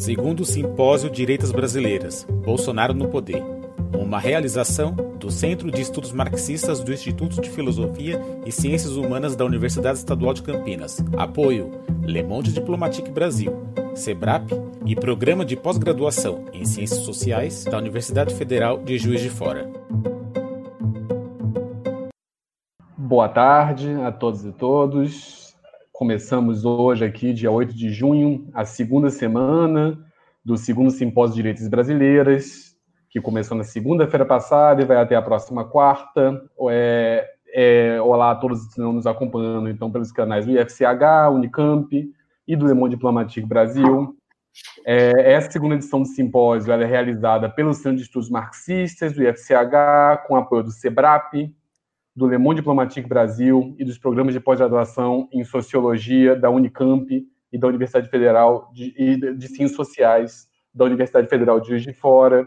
[0.00, 3.44] Segundo o Simpósio Direitas Brasileiras, Bolsonaro no Poder.
[3.92, 9.44] Uma realização do Centro de Estudos Marxistas do Instituto de Filosofia e Ciências Humanas da
[9.44, 11.04] Universidade Estadual de Campinas.
[11.18, 11.70] Apoio
[12.02, 13.52] Le Monde Diplomatique Brasil,
[13.94, 14.50] SEBRAP
[14.86, 19.70] e Programa de Pós-Graduação em Ciências Sociais da Universidade Federal de Juiz de Fora.
[22.96, 25.49] Boa tarde a todos e todos.
[26.00, 30.02] Começamos hoje aqui, dia 8 de junho, a segunda semana
[30.42, 32.74] do segundo Simpósio de Direitos Brasileiras,
[33.10, 36.42] que começou na segunda-feira passada e vai até a próxima quarta.
[36.70, 42.10] É, é, olá a todos que estão nos acompanhando, então, pelos canais do IFCH, Unicamp
[42.48, 44.16] e do Le Monde Diplomatique Brasil.
[44.86, 50.26] É, essa segunda edição do simpósio é realizada pelo Centro de Estudos Marxistas, do IFCH,
[50.26, 51.54] com apoio do SEBRAP,
[52.14, 57.06] do Le Monde Diplomatique Brasil e dos programas de pós-graduação em Sociologia da Unicamp
[57.52, 61.92] e da Universidade Federal de, de, de Ciências Sociais da Universidade Federal de Juiz de
[61.92, 62.46] Fora.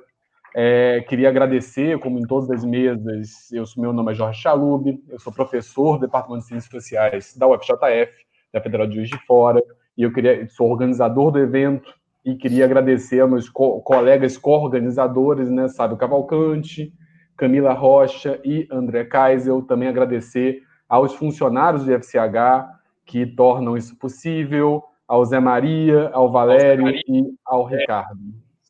[0.55, 5.19] É, queria agradecer, como em todas as mesas, eu, meu nome é Jorge Chalub, eu
[5.19, 8.13] sou professor do Departamento de Ciências Sociais da UFJF,
[8.53, 9.61] da Federal de Juiz de Fora,
[9.97, 11.91] e eu queria, sou organizador do evento
[12.23, 16.93] e queria agradecer aos meus co colegas co-organizadores, né, Sábio Cavalcante,
[17.43, 19.63] Camila Rocha e André Kaisel.
[19.63, 22.69] Também agradecer aos funcionários do FCH
[23.05, 28.17] que tornam isso possível, ao Zé Maria, ao Valério e ao Ricardo.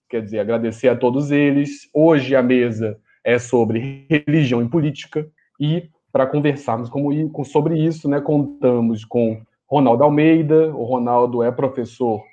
[0.10, 1.88] Quer dizer, agradecer a todos eles.
[1.94, 7.12] Hoje a mesa é sobre religião e política e para conversarmos como,
[7.46, 10.76] sobre isso, né, contamos com Ronaldo Almeida.
[10.76, 12.24] O Ronaldo é professor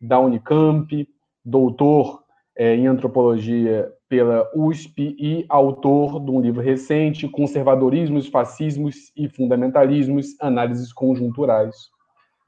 [0.00, 1.06] da Unicamp,
[1.44, 2.22] doutor
[2.56, 10.34] é, em antropologia pela USP e autor de um livro recente, Conservadorismos, Fascismos e Fundamentalismos,
[10.40, 11.76] Análises Conjunturais.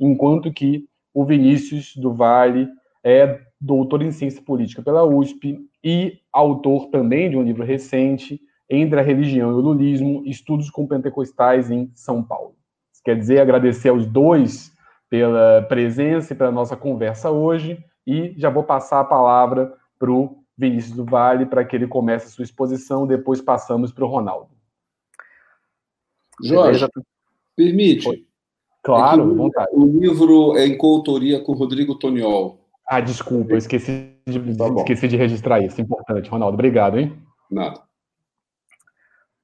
[0.00, 2.68] Enquanto que o Vinícius do Vale
[3.04, 8.98] é doutor em ciência política pela USP e autor também de um livro recente, Entre
[8.98, 12.56] a Religião e o Lulismo, Estudos com Pentecostais em São Paulo.
[13.04, 14.72] Quer dizer, agradecer aos dois
[15.08, 20.41] pela presença e pela nossa conversa hoje, e já vou passar a palavra para o
[20.56, 24.50] Vinícius do Vale para que ele comece a sua exposição, depois passamos para o Ronaldo.
[26.42, 26.86] Jorge,
[27.56, 28.08] permite?
[28.08, 28.26] Oi.
[28.82, 29.70] Claro, é vontade.
[29.72, 32.58] O livro é em coautoria com Rodrigo Toniol.
[32.86, 35.80] Ah, desculpa, eu esqueci de, tá esqueci de registrar isso.
[35.80, 36.54] Importante, Ronaldo.
[36.54, 37.16] Obrigado, hein?
[37.50, 37.80] Nada.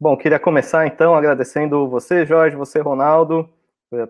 [0.00, 3.48] Bom, queria começar então agradecendo você, Jorge, você, Ronaldo,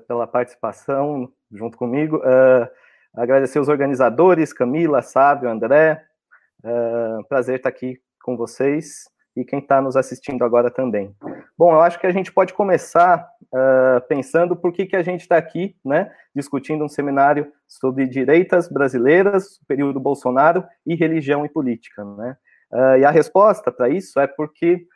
[0.07, 2.17] pela participação junto comigo.
[2.19, 2.69] Uh,
[3.15, 6.05] agradecer os organizadores, Camila, Sábio, André.
[6.65, 9.05] Uh, prazer estar aqui com vocês
[9.37, 11.15] e quem está nos assistindo agora também.
[11.57, 15.21] Bom, eu acho que a gente pode começar uh, pensando por que, que a gente
[15.21, 22.05] está aqui, né, discutindo um seminário sobre direitas brasileiras, período Bolsonaro e religião e política,
[22.05, 22.37] né?
[22.73, 24.87] Uh, e a resposta para isso é porque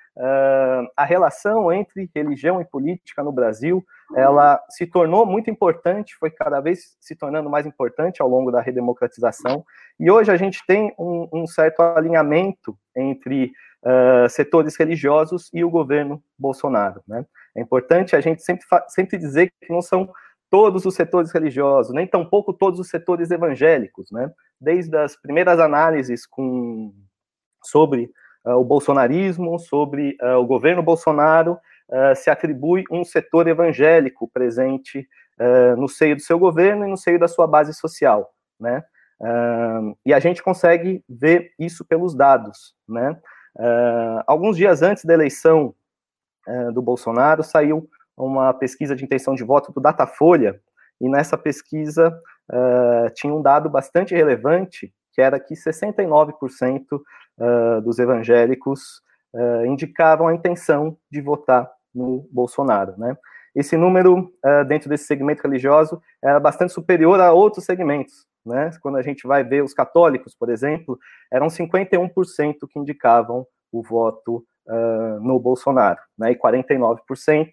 [0.94, 3.82] a relação entre religião e política no Brasil,
[4.16, 8.60] ela se tornou muito importante, foi cada vez se tornando mais importante ao longo da
[8.60, 9.64] redemocratização,
[9.98, 13.52] e hoje a gente tem um, um certo alinhamento entre
[13.82, 17.02] uh, setores religiosos e o governo Bolsonaro.
[17.06, 17.24] Né?
[17.56, 20.10] É importante a gente sempre, sempre dizer que não são
[20.52, 24.30] todos os setores religiosos, nem tampouco todos os setores evangélicos, né?
[24.60, 26.92] Desde as primeiras análises com,
[27.64, 28.10] sobre
[28.44, 31.56] uh, o bolsonarismo, sobre uh, o governo Bolsonaro,
[31.92, 35.06] uh, se atribui um setor evangélico presente
[35.76, 38.84] no seio do seu governo e no seio da sua base social, né?
[40.06, 43.18] e a gente consegue ver isso pelos dados, né?
[43.56, 45.74] Uh, alguns dias antes da eleição
[46.48, 50.60] uh, do Bolsonaro, saiu uma pesquisa de intenção de voto do Datafolha,
[51.00, 52.08] e nessa pesquisa
[52.50, 56.82] uh, tinha um dado bastante relevante, que era que 69%
[57.82, 59.02] dos evangélicos
[59.66, 63.16] indicavam a intenção de votar no Bolsonaro, né?
[63.54, 64.32] Esse número,
[64.66, 68.70] dentro desse segmento religioso, era bastante superior a outros segmentos, né?
[68.80, 70.98] Quando a gente vai ver os católicos, por exemplo,
[71.30, 72.08] eram 51%
[72.66, 76.32] que indicavam o voto uh, no Bolsonaro, né?
[76.32, 77.48] e 49%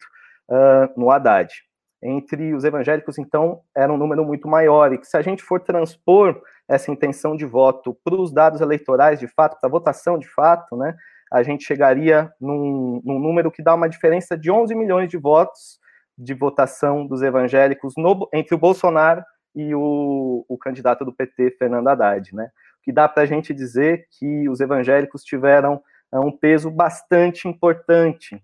[0.49, 1.53] uh, no Haddad.
[2.01, 5.59] Entre os evangélicos, então, era um número muito maior, e que se a gente for
[5.59, 10.29] transpor essa intenção de voto para os dados eleitorais de fato, para a votação de
[10.29, 10.95] fato, né,
[11.31, 15.79] a gente chegaria num, num, número que dá uma diferença de 11 milhões de votos
[16.17, 19.23] de votação dos evangélicos no, entre o Bolsonaro
[19.55, 22.49] e o, o candidato do PT, Fernando Haddad, né?
[22.83, 25.81] Que dá para a gente dizer que os evangélicos tiveram
[26.11, 28.35] uh, um peso bastante importante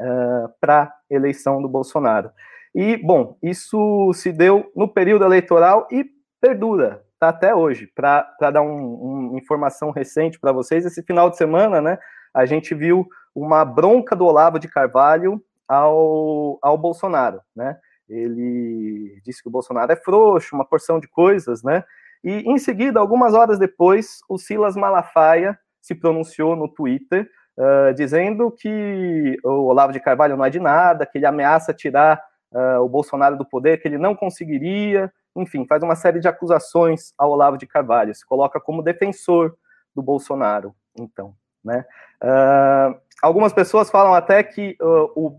[0.00, 2.30] uh, para a eleição do Bolsonaro.
[2.74, 6.06] E, bom, isso se deu no período eleitoral e
[6.40, 7.86] perdura, até hoje.
[7.94, 11.98] Para dar um, uma informação recente para vocês, esse final de semana, né,
[12.32, 17.76] a gente viu uma bronca do Olavo de Carvalho ao, ao Bolsonaro, né?
[18.08, 21.82] Ele disse que o Bolsonaro é frouxo, uma porção de coisas, né?
[22.22, 27.28] E em seguida, algumas horas depois, o Silas Malafaia se pronunciou no Twitter
[27.58, 32.20] uh, dizendo que o Olavo de Carvalho não é de nada, que ele ameaça tirar
[32.52, 37.12] uh, o Bolsonaro do poder, que ele não conseguiria, enfim, faz uma série de acusações
[37.18, 39.56] ao Olavo de Carvalho, se coloca como defensor
[39.94, 41.34] do Bolsonaro, então,
[41.64, 41.84] né?
[42.22, 45.38] Uh, algumas pessoas falam até que o,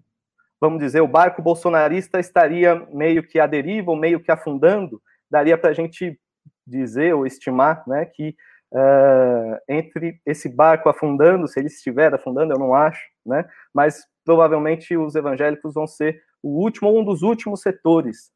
[0.59, 5.57] vamos dizer, o barco bolsonarista estaria meio que à deriva, ou meio que afundando, daria
[5.57, 6.19] para a gente
[6.65, 8.35] dizer ou estimar, né, que
[8.73, 14.97] uh, entre esse barco afundando, se ele estiver afundando, eu não acho, né, mas provavelmente
[14.97, 18.31] os evangélicos vão ser o último um dos últimos setores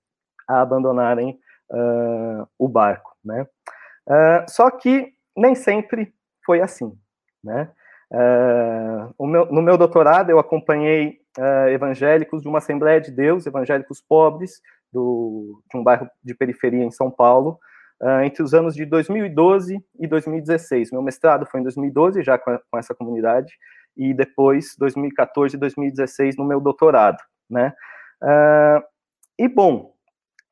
[0.48, 1.40] a abandonarem
[1.72, 3.46] uh, o barco, né.
[4.08, 6.14] Uh, só que nem sempre
[6.46, 6.98] foi assim,
[7.44, 7.72] né.
[9.20, 11.20] Meu, no meu doutorado eu acompanhei
[11.72, 14.60] evangélicos de uma Assembleia de Deus, evangélicos pobres
[14.92, 17.60] do, de um bairro de periferia em São Paulo,
[18.02, 20.92] uh, entre os anos de 2012 e 2016.
[20.92, 23.54] Meu mestrado foi em 2012, já com, a, com essa comunidade,
[23.96, 27.20] e depois 2014 e 2016 no meu doutorado,
[27.50, 27.74] né?
[28.22, 28.84] Uh,
[29.38, 29.94] e bom,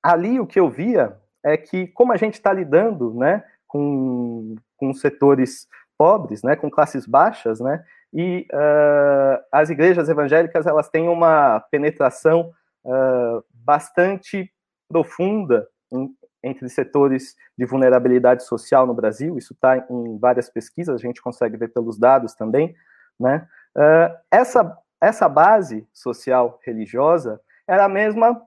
[0.02, 4.94] ali o que eu via é que como a gente está lidando, né, com, com
[4.94, 5.68] setores
[5.98, 7.84] pobres, né, com classes baixas, né,
[8.14, 12.52] e uh, as igrejas evangélicas elas têm uma penetração
[12.86, 14.52] uh, bastante
[14.90, 16.10] profunda em,
[16.44, 21.58] entre setores de vulnerabilidade social no Brasil, isso está em várias pesquisas, a gente consegue
[21.58, 22.76] ver pelos dados também,
[23.20, 23.48] né?
[23.76, 28.42] Uh, essa, essa base social religiosa era a mesma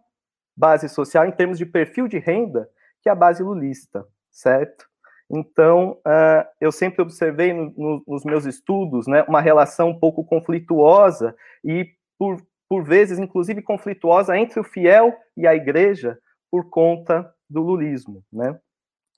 [0.61, 2.69] base social em termos de perfil de renda
[3.03, 4.87] que a base lulista, certo?
[5.31, 10.23] Então, uh, eu sempre observei no, no, nos meus estudos né, uma relação um pouco
[10.25, 11.35] conflituosa
[11.65, 16.19] e, por, por vezes, inclusive conflituosa entre o fiel e a igreja
[16.51, 18.59] por conta do lulismo, né?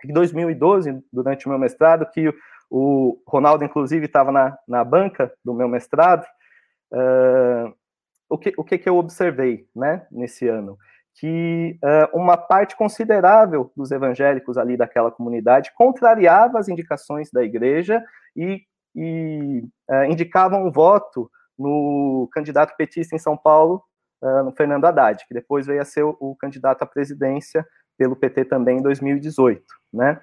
[0.05, 2.33] Em 2012, durante o meu mestrado, que
[2.69, 6.25] o Ronaldo, inclusive, estava na, na banca do meu mestrado,
[6.93, 7.73] uh,
[8.29, 10.77] o, que, o que, que eu observei, né, nesse ano?
[11.15, 18.03] Que uh, uma parte considerável dos evangélicos ali daquela comunidade contrariava as indicações da igreja
[18.37, 18.63] e,
[18.95, 23.83] e uh, indicavam um voto no candidato petista em São Paulo,
[24.45, 27.67] no Fernando Haddad, que depois veio a ser o, o candidato à presidência
[27.99, 30.21] pelo PT também em 2018, né?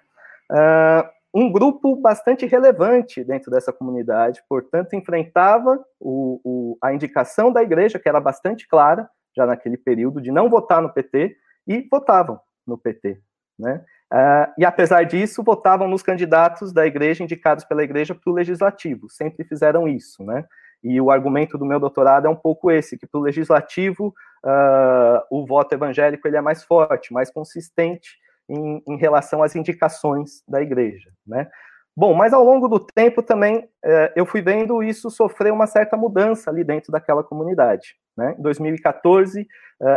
[0.49, 7.61] Uh, um grupo bastante relevante dentro dessa comunidade, portanto, enfrentava o, o, a indicação da
[7.61, 11.35] igreja, que era bastante clara, já naquele período, de não votar no PT,
[11.67, 13.19] e votavam no PT,
[13.57, 13.83] né?
[14.11, 19.07] Uh, e apesar disso, votavam nos candidatos da igreja indicados pela igreja para o legislativo,
[19.07, 20.45] sempre fizeram isso, né?
[20.83, 24.07] E o argumento do meu doutorado é um pouco esse, que para o legislativo
[24.43, 28.17] uh, o voto evangélico ele é mais forte, mais consistente
[28.49, 31.47] em, em, relação às indicações da igreja, né?
[31.95, 35.97] Bom, mas ao longo do tempo também uh, eu fui vendo isso sofrer uma certa
[35.97, 37.95] mudança ali dentro daquela comunidade.
[38.19, 38.35] Né?
[38.37, 39.47] Em 2014, uh,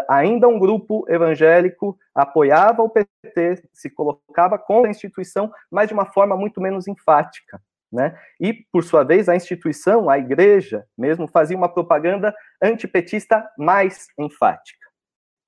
[0.09, 6.07] ainda um grupo evangélico apoiava o PT, se colocava contra a instituição, mas de uma
[6.07, 7.61] forma muito menos enfática.
[7.93, 8.17] Né?
[8.41, 12.33] E, por sua vez, a instituição, a igreja mesmo, fazia uma propaganda
[12.63, 14.87] antipetista mais enfática.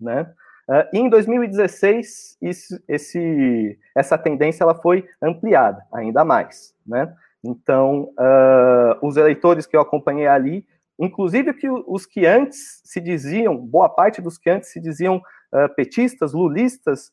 [0.00, 0.22] Né?
[0.68, 6.74] Uh, em 2016, isso, esse, essa tendência ela foi ampliada ainda mais.
[6.84, 7.14] Né?
[7.44, 10.66] Então, uh, os eleitores que eu acompanhei ali,
[10.98, 15.74] inclusive que os que antes se diziam, boa parte dos que antes se diziam uh,
[15.74, 17.12] petistas, lulistas,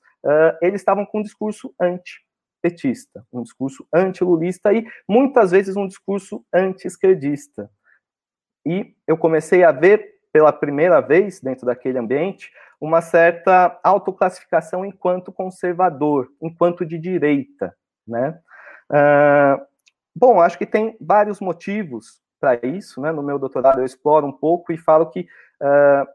[0.61, 2.21] eles estavam com um discurso anti
[2.61, 7.69] petista, um discurso anti-lulista e muitas vezes um discurso anti-esquerdista.
[8.65, 15.31] E eu comecei a ver pela primeira vez dentro daquele ambiente uma certa autoclassificação enquanto
[15.31, 17.75] conservador, enquanto de direita,
[18.07, 18.39] né?
[18.91, 19.65] Uh,
[20.15, 23.12] bom, acho que tem vários motivos para isso, né?
[23.12, 26.07] No meu doutorado eu exploro um pouco e falo que uh,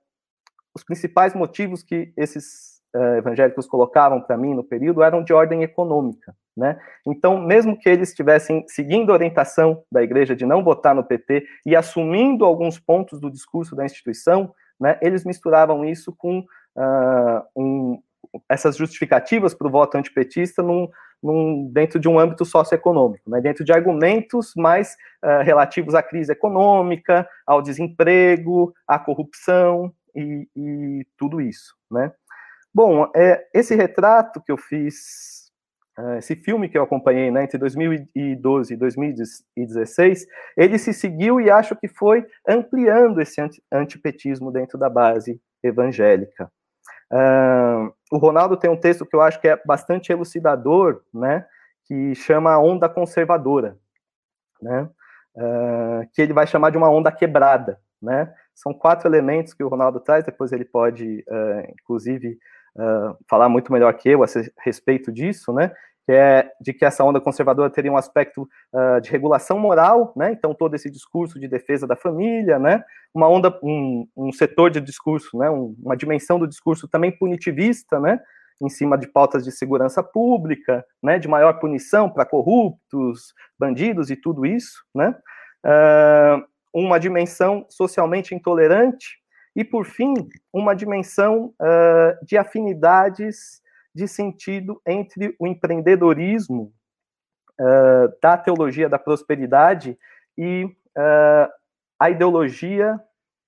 [0.74, 5.62] os principais motivos que esses uh, evangélicos colocavam para mim no período eram de ordem
[5.62, 6.34] econômica.
[6.56, 6.78] Né?
[7.06, 11.46] Então, mesmo que eles estivessem seguindo a orientação da igreja de não votar no PT
[11.66, 18.02] e assumindo alguns pontos do discurso da instituição, né, eles misturavam isso com uh, um,
[18.48, 20.88] essas justificativas para o voto antipetista num,
[21.22, 26.32] num, dentro de um âmbito socioeconômico, né, dentro de argumentos mais uh, relativos à crise
[26.32, 31.74] econômica, ao desemprego, à corrupção e, e tudo isso.
[31.90, 32.12] Né?
[32.74, 35.50] Bom, é, esse retrato que eu fiz
[35.98, 41.50] uh, esse filme que eu acompanhei né, entre 2012 e 2016, ele se seguiu e
[41.50, 46.50] acho que foi ampliando esse anti antipetismo dentro da base evangélica.
[47.10, 51.46] Uh, o Ronaldo tem um texto que eu acho que é bastante elucidador, né,
[51.84, 53.76] que chama onda conservadora,
[54.60, 54.88] né,
[55.36, 58.32] uh, que ele vai chamar de uma onda quebrada, né.
[58.54, 62.38] São quatro elementos que o Ronaldo traz, depois ele pode, uh, inclusive,
[63.26, 64.26] falar muito melhor que eu a
[64.62, 65.72] respeito disso, né,
[66.06, 70.30] que é de que essa onda conservadora teria um aspecto uh, de regulação moral, né?
[70.30, 72.84] Então todo esse discurso de defesa da família, né?
[73.12, 75.50] Uma onda, um, um setor de discurso, né?
[75.50, 78.20] Um, uma dimensão do discurso também punitivista, né?
[78.62, 81.18] Em cima de pautas de segurança pública, né?
[81.18, 85.12] De maior punição para corruptos, bandidos e tudo isso, né?
[85.64, 89.18] Uh, uma dimensão socialmente intolerante
[89.56, 90.14] e por fim
[90.52, 93.60] uma dimensão uh, de afinidades
[93.96, 96.70] de sentido entre o empreendedorismo
[97.58, 99.98] uh, da teologia da prosperidade
[100.36, 101.50] e uh,
[101.98, 103.00] a ideologia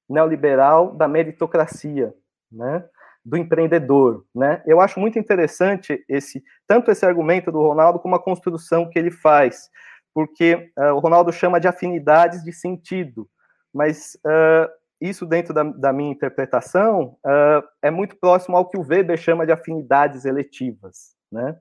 [0.09, 2.15] neoliberal da meritocracia,
[2.51, 2.83] né?
[3.23, 4.63] do empreendedor, né?
[4.67, 9.11] Eu acho muito interessante esse tanto esse argumento do Ronaldo como a construção que ele
[9.11, 9.69] faz,
[10.15, 13.29] porque uh, o Ronaldo chama de afinidades de sentido,
[13.75, 14.67] mas uh,
[15.01, 19.47] isso dentro da, da minha interpretação uh, é muito próximo ao que o Weber chama
[19.47, 21.57] de afinidades eletivas, né?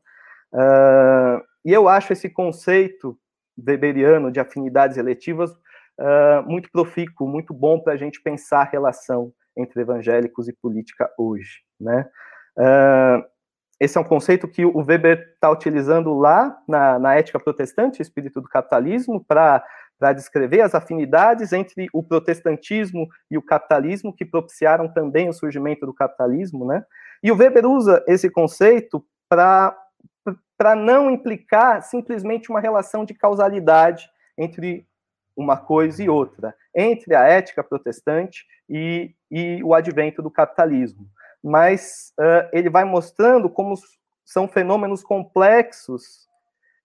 [0.53, 3.17] Uh, e eu acho esse conceito
[3.58, 9.32] weberiano de afinidades eletivas uh, muito profícuo, muito bom para a gente pensar a relação
[9.56, 12.06] entre evangélicos e política hoje, né?
[13.79, 18.41] esse é um conceito que o Weber está utilizando lá na, na ética protestante, espírito
[18.41, 19.63] do capitalismo, para
[20.00, 25.86] para descrever as afinidades entre o protestantismo e o capitalismo, que propiciaram também o surgimento
[25.86, 26.86] do capitalismo, né?
[27.24, 29.75] E o Weber usa esse conceito para
[30.75, 34.88] não implicar simplesmente uma relação de causalidade entre
[35.36, 41.08] uma coisa e outra, entre a ética protestante e, e o advento do capitalismo.
[41.44, 43.75] Mas uh, ele vai mostrando como
[44.25, 46.27] são fenômenos complexos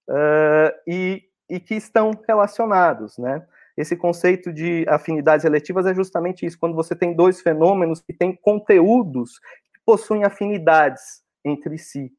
[0.09, 3.47] uh, e e que estão relacionados, né?
[3.77, 8.35] Esse conceito de afinidades eletivas é justamente isso, quando você tem dois fenômenos que têm
[8.35, 12.11] conteúdos que possuem afinidades entre si.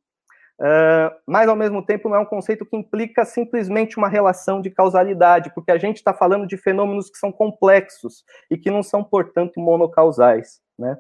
[0.60, 4.70] Uh, mas, ao mesmo tempo, não é um conceito que implica simplesmente uma relação de
[4.70, 9.04] causalidade, porque a gente está falando de fenômenos que são complexos e que não são,
[9.04, 10.62] portanto, monocausais.
[10.78, 10.96] Né?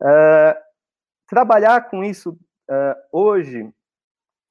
[0.00, 0.56] Uh,
[1.28, 2.30] trabalhar com isso
[2.70, 3.70] uh, hoje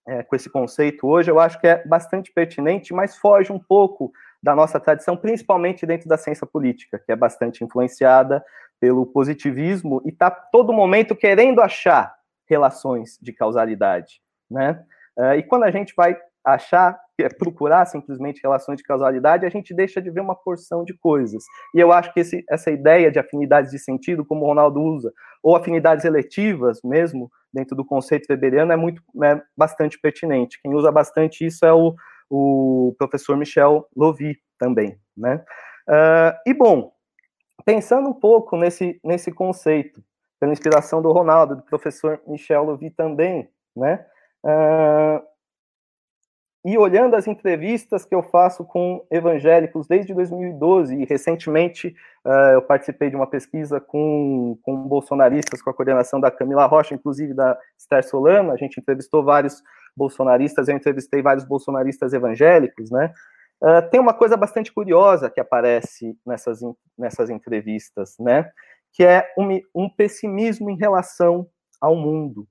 [0.07, 4.11] é, com esse conceito hoje, eu acho que é bastante pertinente, mas foge um pouco
[4.41, 8.43] da nossa tradição, principalmente dentro da ciência política, que é bastante influenciada
[8.79, 12.13] pelo positivismo e está todo momento querendo achar
[12.49, 14.83] relações de causalidade, né?
[15.17, 19.73] Uh, e quando a gente vai achar, é procurar simplesmente relações de causalidade, a gente
[19.73, 21.43] deixa de ver uma porção de coisas.
[21.73, 25.13] E eu acho que esse, essa ideia de afinidades de sentido, como o Ronaldo usa,
[25.41, 30.59] ou afinidades eletivas mesmo, dentro do conceito weberiano, é muito, é bastante pertinente.
[30.61, 31.95] Quem usa bastante isso é o,
[32.29, 35.43] o professor Michel Lovy também, né?
[35.87, 36.91] Uh, e bom,
[37.65, 40.03] pensando um pouco nesse, nesse conceito,
[40.39, 44.05] pela inspiração do Ronaldo, do professor Michel Lovy também, né?
[44.43, 45.21] Uh,
[46.65, 51.93] e olhando as entrevistas que eu faço com evangélicos desde 2012, e recentemente
[52.25, 56.95] uh, eu participei de uma pesquisa com, com bolsonaristas, com a coordenação da Camila Rocha,
[56.95, 59.61] inclusive da Esther Solano, a gente entrevistou vários
[59.95, 63.13] bolsonaristas, eu entrevistei vários bolsonaristas evangélicos, né?
[63.61, 66.61] Uh, tem uma coisa bastante curiosa que aparece nessas,
[66.97, 68.49] nessas entrevistas, né?
[68.93, 71.45] Que é um, um pessimismo em relação
[71.81, 72.47] ao mundo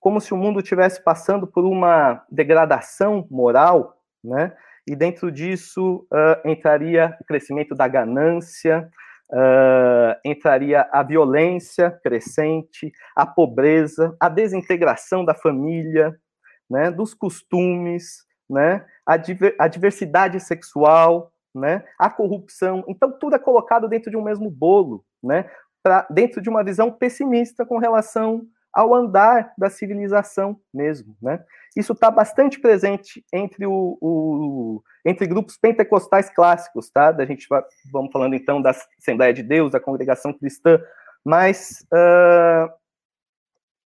[0.00, 4.56] como se o mundo estivesse passando por uma degradação moral, né?
[4.88, 8.90] E dentro disso uh, entraria o crescimento da ganância,
[9.30, 16.16] uh, entraria a violência crescente, a pobreza, a desintegração da família,
[16.68, 16.90] né?
[16.90, 18.84] Dos costumes, né?
[19.04, 21.84] A, diver a diversidade sexual, né?
[21.98, 22.82] A corrupção.
[22.88, 25.48] Então tudo é colocado dentro de um mesmo bolo, né?
[25.82, 31.42] Pra, dentro de uma visão pessimista com relação ao andar da civilização mesmo, né?
[31.76, 37.12] Isso está bastante presente entre, o, o, entre grupos pentecostais clássicos, tá?
[37.12, 37.62] Da gente vai,
[37.92, 40.80] vamos falando então da Assembleia de Deus, da Congregação Cristã,
[41.24, 42.72] mas uh,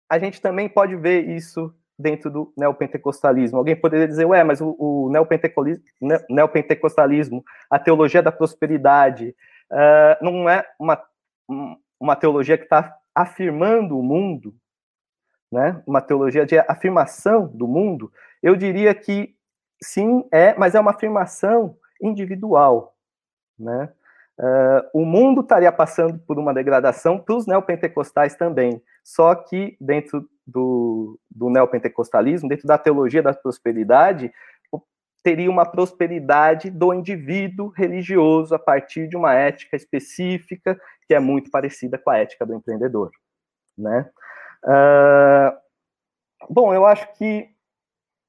[0.10, 3.58] a gente também pode ver isso dentro do neopentecostalismo.
[3.58, 5.84] Alguém poderia dizer, ué, mas o, o neopentecostalismo,
[6.30, 9.36] neopentecostalismo, a teologia da prosperidade,
[9.72, 11.02] uh, não é uma,
[12.00, 14.56] uma teologia que está afirmando o mundo
[15.54, 15.82] né?
[15.86, 19.36] Uma teologia de afirmação do mundo, eu diria que
[19.82, 22.96] sim, é, mas é uma afirmação individual,
[23.58, 23.90] né?
[24.40, 30.28] Uh, o mundo estaria passando por uma degradação para os neopentecostais também, só que dentro
[30.46, 34.34] do, do neopentecostalismo, dentro da teologia da prosperidade,
[35.22, 41.52] teria uma prosperidade do indivíduo religioso a partir de uma ética específica que é muito
[41.52, 43.12] parecida com a ética do empreendedor,
[43.78, 44.10] né?
[44.64, 45.58] Uh,
[46.50, 47.50] bom, eu acho que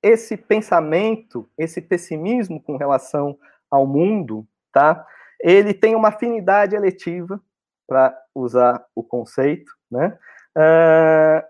[0.03, 3.39] esse pensamento, esse pessimismo com relação
[3.71, 5.07] ao mundo, tá?
[5.41, 7.41] Ele tem uma afinidade eletiva,
[7.87, 10.19] para usar o conceito, né?
[10.57, 11.45] Uh,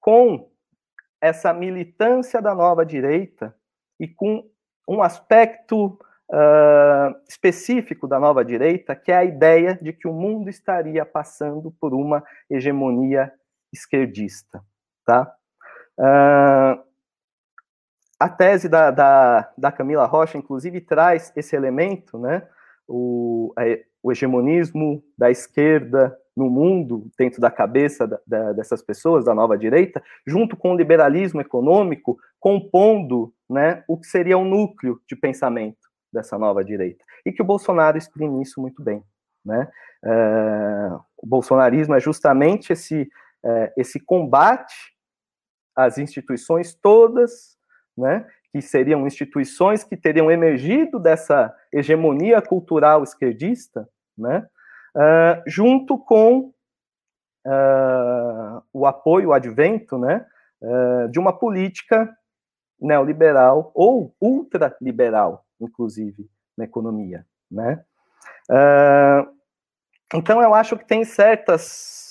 [0.00, 0.50] com
[1.20, 3.54] essa militância da nova direita
[3.98, 4.48] e com
[4.88, 5.98] um aspecto
[6.30, 11.70] uh, específico da nova direita, que é a ideia de que o mundo estaria passando
[11.80, 13.32] por uma hegemonia
[13.72, 14.62] esquerdista,
[15.04, 15.32] tá?
[15.98, 16.82] Uh,
[18.18, 22.46] a tese da, da, da, Camila Rocha, inclusive, traz esse elemento, né?
[22.86, 23.54] O,
[24.02, 29.58] o hegemonismo da esquerda no mundo, dentro da cabeça da, da, dessas pessoas, da nova
[29.58, 35.88] direita, junto com o liberalismo econômico, compondo né, o que seria o núcleo de pensamento
[36.12, 37.04] dessa nova direita.
[37.26, 39.02] E que o Bolsonaro exprime isso muito bem.
[39.44, 39.68] Né?
[40.04, 43.10] É, o bolsonarismo é justamente esse
[43.44, 44.74] é, esse combate
[45.76, 47.56] às instituições todas,
[47.96, 54.46] né, que seriam instituições que teriam emergido dessa hegemonia cultural esquerdista, né,
[54.96, 56.52] uh, junto com
[57.46, 60.26] uh, o apoio, o advento, né,
[60.62, 62.12] uh, de uma política
[62.80, 67.84] neoliberal ou ultraliberal, inclusive, na economia, né.
[70.14, 72.07] então, eu acho que tem certas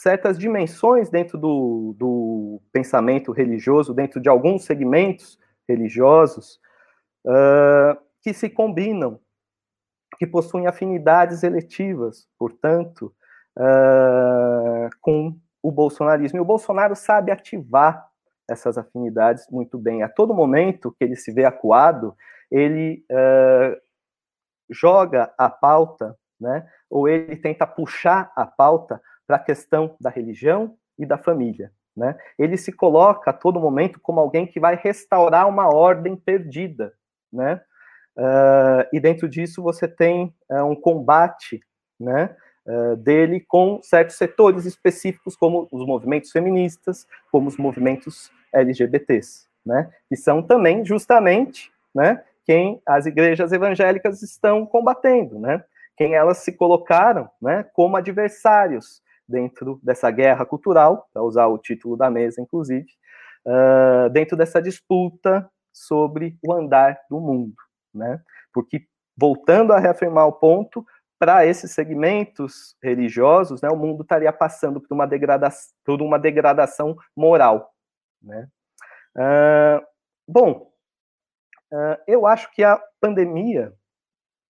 [0.00, 6.58] certas dimensões dentro do, do pensamento religioso, dentro de alguns segmentos religiosos,
[7.26, 9.20] uh, que se combinam,
[10.18, 13.14] que possuem afinidades eletivas, portanto,
[13.58, 16.38] uh, com o bolsonarismo.
[16.38, 18.08] E o Bolsonaro sabe ativar
[18.48, 20.02] essas afinidades muito bem.
[20.02, 22.16] A todo momento que ele se vê acuado,
[22.50, 23.78] ele uh,
[24.70, 28.98] joga a pauta, né, ou ele tenta puxar a pauta
[29.30, 31.70] para a questão da religião e da família.
[31.96, 32.18] Né?
[32.36, 36.92] Ele se coloca a todo momento como alguém que vai restaurar uma ordem perdida.
[37.32, 37.60] Né?
[38.16, 41.60] Uh, e dentro disso você tem uh, um combate
[41.98, 42.34] né,
[42.66, 49.92] uh, dele com certos setores específicos, como os movimentos feministas, como os movimentos LGBTs, né,
[50.08, 55.62] que são também justamente né, quem as igrejas evangélicas estão combatendo, né,
[55.96, 61.96] quem elas se colocaram né, como adversários dentro dessa guerra cultural, para usar o título
[61.96, 62.86] da mesa, inclusive,
[63.46, 67.54] uh, dentro dessa disputa sobre o andar do mundo,
[67.94, 68.20] né?
[68.52, 70.84] Porque, voltando a reafirmar o ponto,
[71.18, 76.96] para esses segmentos religiosos, né, o mundo estaria passando por uma degradação, por uma degradação
[77.14, 77.74] moral,
[78.22, 78.48] né?
[79.16, 79.84] Uh,
[80.26, 80.72] bom,
[81.72, 83.74] uh, eu acho que a pandemia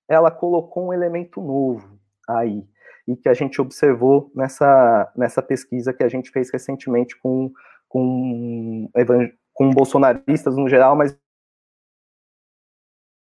[0.08, 2.64] ela colocou um elemento novo aí,
[3.10, 7.52] e que a gente observou nessa, nessa pesquisa que a gente fez recentemente com,
[7.88, 8.88] com,
[9.52, 11.18] com bolsonaristas no geral, mas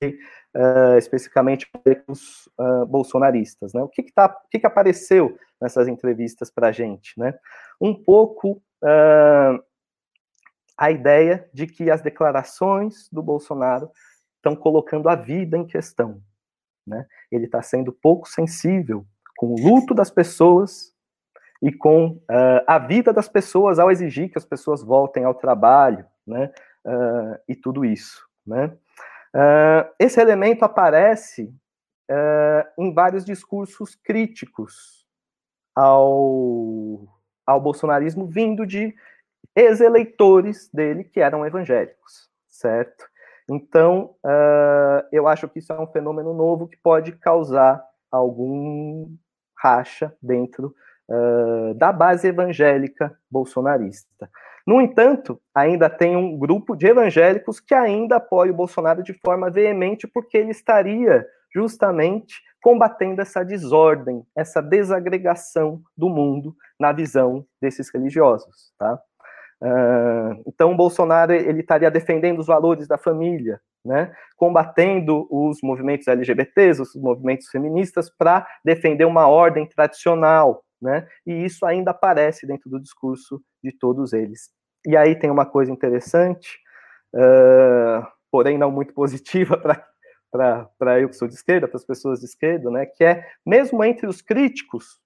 [0.03, 1.71] uh, especificamente
[2.09, 3.75] os uh, bolsonaristas.
[3.75, 3.83] Né?
[3.83, 7.19] O, que, que, tá, o que, que apareceu nessas entrevistas para a gente?
[7.19, 7.39] Né?
[7.79, 9.63] Um pouco uh,
[10.79, 13.91] a ideia de que as declarações do Bolsonaro
[14.37, 16.23] estão colocando a vida em questão.
[16.87, 17.07] Né?
[17.31, 19.07] Ele está sendo pouco sensível
[19.37, 20.97] com o luto das pessoas
[21.63, 26.05] e com uh, a vida das pessoas ao exigir que as pessoas voltem ao trabalho,
[26.27, 26.53] né,
[26.85, 28.73] uh, e tudo isso, né.
[29.35, 31.55] Uh, esse elemento aparece
[32.79, 35.05] em vários discursos críticos
[35.75, 37.05] ao,
[37.45, 38.95] ao bolsonarismo vindo de
[39.57, 43.09] ex-eleitores dele que eram evangélicos, certo?
[43.51, 44.15] Então,
[45.11, 49.13] eu acho que isso é um fenômeno novo que pode causar algum
[49.59, 50.75] racha dentro
[51.09, 54.29] uh, da base evangélica bolsonarista.
[54.67, 59.49] No entanto, ainda tem um grupo de evangélicos que ainda apoia o Bolsonaro de forma
[59.49, 67.89] veemente, porque ele estaria justamente combatendo essa desordem, essa desagregação do mundo na visão desses
[67.95, 69.01] religiosos, tá?
[69.63, 76.83] Uh, então, Bolsonaro ele estaria defendendo os valores da família, né, combatendo os movimentos LGBTs,
[76.83, 81.09] os movimentos feministas, para defender uma ordem tradicional, né?
[81.27, 84.51] E isso ainda aparece dentro do discurso de todos eles.
[84.87, 86.59] E aí tem uma coisa interessante,
[87.15, 89.57] uh, porém não muito positiva
[90.31, 92.87] para eu que sou de esquerda, para as pessoas de esquerda, né?
[92.87, 95.01] Que é mesmo entre os críticos,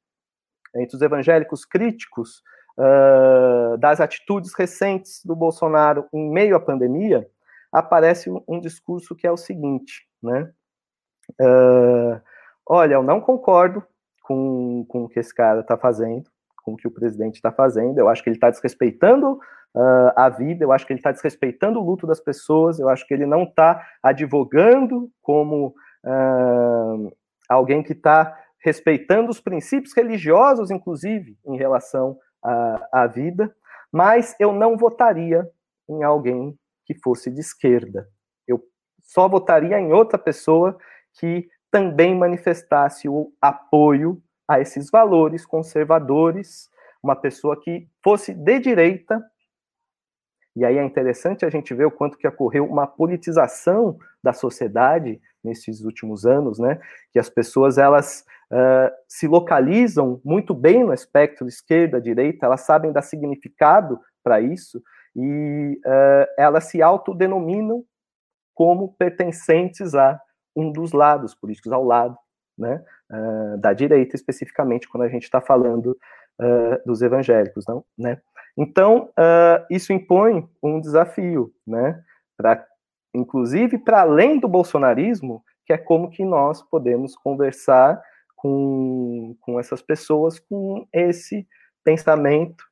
[0.74, 2.42] entre os evangélicos críticos
[2.80, 7.28] uh, das atitudes recentes do Bolsonaro em meio à pandemia,
[7.70, 10.50] aparece um, discurso que é o seguinte, né?
[11.40, 12.20] Uh,
[12.66, 13.84] olha, eu não concordo
[14.22, 16.28] com, com o que esse cara está fazendo,
[16.64, 17.98] com o que o presidente está fazendo.
[17.98, 21.78] Eu acho que ele está desrespeitando uh, a vida, eu acho que ele está desrespeitando
[21.78, 27.12] o luto das pessoas, eu acho que ele não está advogando como uh,
[27.48, 33.54] alguém que está respeitando os princípios religiosos, inclusive, em relação à, à vida,
[33.92, 35.48] mas eu não votaria
[35.88, 38.08] em alguém que fosse de esquerda.
[38.46, 38.62] Eu
[39.00, 40.78] só votaria em outra pessoa
[41.18, 46.68] que também manifestasse o apoio a esses valores conservadores,
[47.02, 49.24] uma pessoa que fosse de direita.
[50.56, 55.20] E aí é interessante a gente ver o quanto que ocorreu uma politização da sociedade
[55.42, 56.80] nesses últimos anos, né?
[57.12, 62.92] Que as pessoas elas uh, se localizam muito bem no espectro esquerda, direita, elas sabem
[62.92, 64.82] dar significado para isso
[65.16, 67.84] e uh, elas se autodenominam
[68.54, 70.20] como pertencentes a
[70.54, 72.16] um dos lados políticos, ao lado
[72.58, 75.96] né, uh, da direita, especificamente quando a gente está falando
[76.86, 77.66] dos evangélicos.
[77.68, 78.18] Não, né?
[78.56, 79.10] Então,
[79.68, 82.02] isso impõe um desafio, né,
[82.34, 82.66] pra,
[83.14, 88.00] inclusive para além do bolsonarismo, que é como que nós podemos conversar
[88.36, 91.46] com, com essas pessoas com esse
[91.84, 92.64] pensamento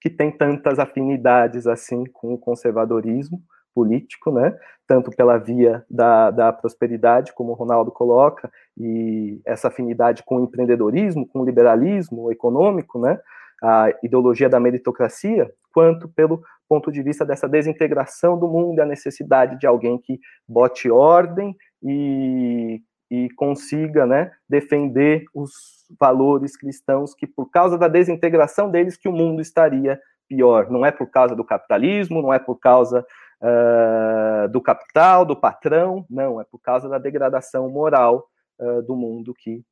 [0.00, 3.42] que tem tantas afinidades assim com o conservadorismo,
[3.76, 4.56] político, né?
[4.86, 10.44] Tanto pela via da, da prosperidade, como o Ronaldo coloca, e essa afinidade com o
[10.44, 13.20] empreendedorismo, com o liberalismo econômico, né?
[13.62, 19.58] A ideologia da meritocracia, quanto pelo ponto de vista dessa desintegração do mundo a necessidade
[19.58, 25.52] de alguém que bote ordem e, e consiga né, defender os
[25.98, 30.70] valores cristãos que, por causa da desintegração deles, que o mundo estaria pior.
[30.70, 33.06] Não é por causa do capitalismo, não é por causa
[33.40, 39.32] uh, do capital, do patrão, não, é por causa da degradação moral uh, do mundo
[39.34, 39.62] que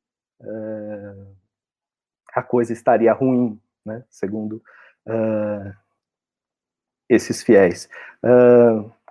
[0.41, 1.35] uh,
[2.33, 4.61] a coisa estaria ruim, né, segundo
[7.09, 7.89] esses fiéis.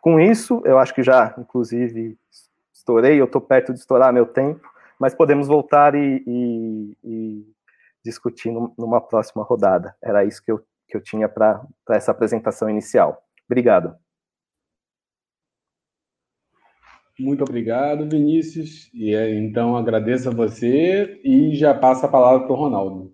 [0.01, 2.19] com isso, eu acho que já, inclusive,
[2.73, 7.47] estourei, eu estou perto de estourar meu tempo, mas podemos voltar e, e, e
[8.05, 9.97] discutir numa próxima rodada.
[10.03, 13.23] Era isso que eu, que eu tinha para essa apresentação inicial.
[13.49, 13.97] Obrigado.
[17.19, 18.91] Muito obrigado, Vinícius.
[18.93, 23.14] E é, então agradeço a você e já passo a palavra para o Ronaldo.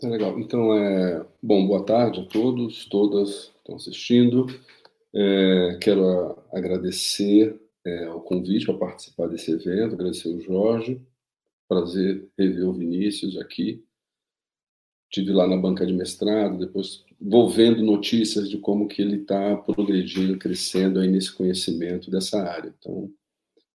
[0.00, 0.38] Tá legal.
[0.40, 1.26] Então, é...
[1.42, 4.46] bom, boa tarde a todos, todas que estão assistindo.
[5.14, 5.78] É...
[5.80, 11.02] Quero agradecer é, o convite para participar desse evento, agradecer o Jorge.
[11.68, 13.84] Prazer rever o Vinícius aqui.
[15.10, 19.56] Tive lá na banca de mestrado, depois vou vendo notícias de como que ele está
[19.56, 22.74] progredindo, crescendo aí nesse conhecimento dessa área.
[22.78, 23.12] Então,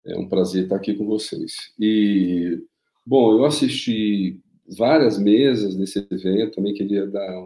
[0.05, 1.73] é um prazer estar aqui com vocês.
[1.79, 2.63] E,
[3.05, 7.39] bom, eu assisti várias mesas desse evento, também queria dar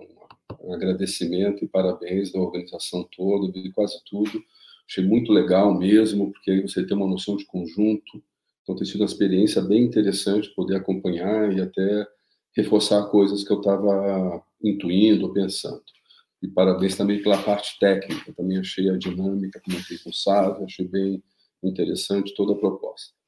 [0.61, 4.43] um, agradecimento e parabéns da organização toda, vi quase tudo.
[4.87, 8.21] Achei muito legal mesmo, porque aí você tem uma noção de conjunto.
[8.63, 12.07] Então, tem sido uma experiência bem interessante poder acompanhar e até
[12.55, 15.83] reforçar coisas que eu estava intuindo, pensando.
[16.41, 20.87] E parabéns também pela parte técnica, também achei a dinâmica, comentei com o Sávio, achei
[20.87, 21.21] bem
[21.63, 23.18] interessante toda a proposta.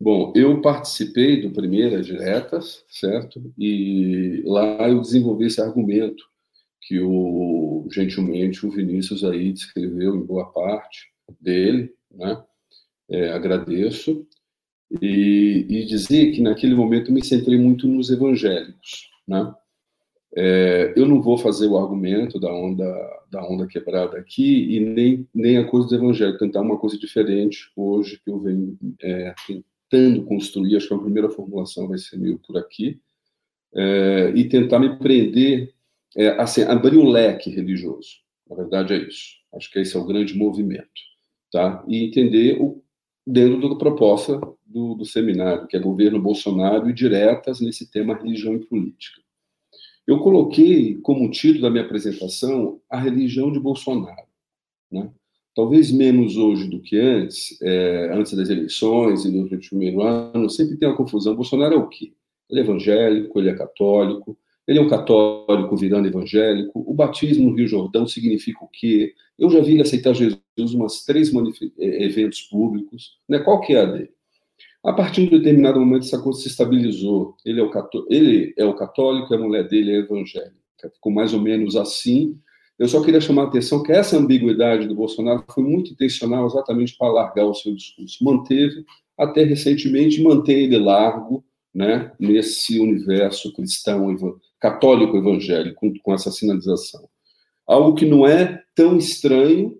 [0.00, 3.52] Bom, eu participei do Primeiras Diretas, certo?
[3.58, 6.24] E lá eu desenvolvi esse argumento
[6.80, 12.42] que o gentilmente o Vinícius aí descreveu em boa parte dele, né?
[13.10, 14.26] É, agradeço
[15.02, 19.54] e, e dizer que naquele momento me centrei muito nos evangélicos, né?
[20.34, 22.86] É, eu não vou fazer o argumento da onda,
[23.30, 27.70] da onda quebrada aqui e nem, nem a coisa do evangelho, tentar uma coisa diferente
[27.76, 29.34] hoje que eu venho é,
[29.90, 33.00] tentando construir, acho que a primeira formulação vai ser meio por aqui,
[33.74, 35.74] é, e tentar me prender,
[36.16, 38.20] é, assim, abrir o leque religioso.
[38.48, 39.36] Na verdade é isso.
[39.54, 40.88] Acho que esse é o grande movimento.
[41.52, 41.84] Tá?
[41.88, 42.82] E entender o,
[43.26, 48.54] dentro da proposta do, do seminário, que é governo Bolsonaro e diretas nesse tema religião
[48.54, 49.20] e política.
[50.06, 54.26] Eu coloquei como título da minha apresentação a religião de Bolsonaro.
[54.90, 55.12] Né?
[55.54, 60.76] Talvez menos hoje do que antes, é, antes das eleições e no primeiro ano, sempre
[60.76, 61.34] tem uma confusão.
[61.34, 62.12] Bolsonaro é o quê?
[62.48, 64.36] Ele é evangélico, ele é católico,
[64.66, 66.84] ele é um católico virando evangélico.
[66.86, 69.14] O batismo no Rio Jordão significa o quê?
[69.38, 71.32] Eu já vi ele aceitar Jesus em umas três
[71.78, 73.18] é, eventos públicos.
[73.28, 73.38] Né?
[73.38, 74.10] Qual que é a dele?
[74.82, 77.34] A partir de um determinado momento, essa coisa se estabilizou.
[77.44, 80.54] Ele é o, cató ele é o católico, a mulher dele é evangélica.
[80.94, 82.38] Ficou mais ou menos assim.
[82.80, 86.96] Eu só queria chamar a atenção que essa ambiguidade do Bolsonaro foi muito intencional exatamente
[86.96, 88.24] para alargar o seu discurso.
[88.24, 88.86] Manteve,
[89.18, 94.16] até recentemente, mantém ele largo né, nesse universo cristão,
[94.58, 97.06] católico evangélico, com, essa sinalização.
[97.66, 99.76] Algo que não é tão estranho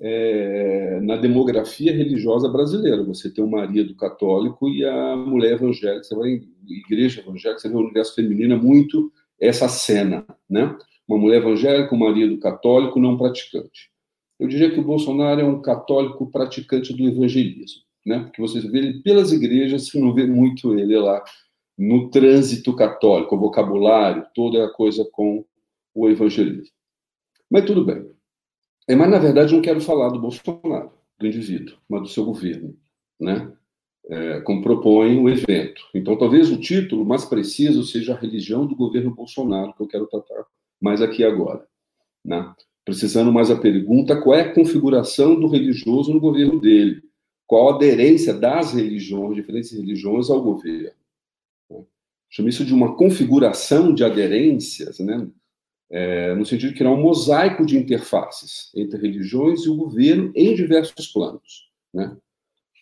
[0.00, 3.04] é, na demografia religiosa brasileira.
[3.04, 6.02] Você tem o marido católico e a mulher evangélica.
[6.02, 10.76] Você vai em igreja evangélica, você vê o universo feminino é muito essa cena, né?
[11.10, 13.90] Uma mulher evangélica, um marido católico não praticante.
[14.38, 18.20] Eu diria que o Bolsonaro é um católico praticante do evangelismo, né?
[18.20, 21.20] Porque você vê ele pelas igrejas, você não vê muito ele lá
[21.76, 25.44] no trânsito católico, o vocabulário, toda a coisa com
[25.92, 26.72] o evangelismo.
[27.50, 28.08] Mas tudo bem.
[28.86, 32.76] É, mas, na verdade, não quero falar do Bolsonaro, do indivíduo, mas do seu governo,
[33.18, 33.52] né?
[34.08, 35.82] É, como propõe o evento.
[35.92, 40.06] Então, talvez o título mais preciso seja a religião do governo Bolsonaro, que eu quero
[40.06, 40.46] tratar
[40.80, 41.66] mais aqui agora.
[42.24, 42.54] Né?
[42.84, 47.02] Precisando mais a pergunta, qual é a configuração do religioso no governo dele?
[47.46, 50.92] Qual a aderência das religiões, diferentes religiões, ao governo?
[52.28, 55.28] Chama isso de uma configuração de aderências, né?
[55.90, 60.54] é, no sentido de criar um mosaico de interfaces entre religiões e o governo em
[60.54, 61.68] diversos planos.
[61.92, 62.16] Né?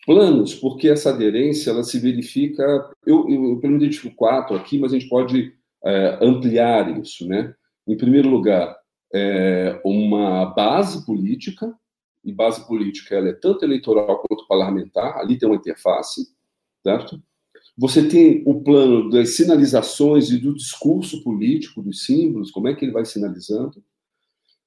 [0.04, 2.62] Planos, porque essa aderência ela se verifica.
[3.06, 7.26] Eu, eu, eu identifico quatro aqui, mas a gente pode é, ampliar isso.
[7.26, 7.54] Né?
[7.88, 8.76] Em primeiro lugar,
[9.14, 11.74] é, uma base política,
[12.22, 16.28] e base política ela é tanto eleitoral quanto parlamentar, ali tem uma interface,
[16.82, 17.20] certo?
[17.76, 22.84] Você tem o plano das sinalizações e do discurso político, dos símbolos, como é que
[22.84, 23.82] ele vai sinalizando.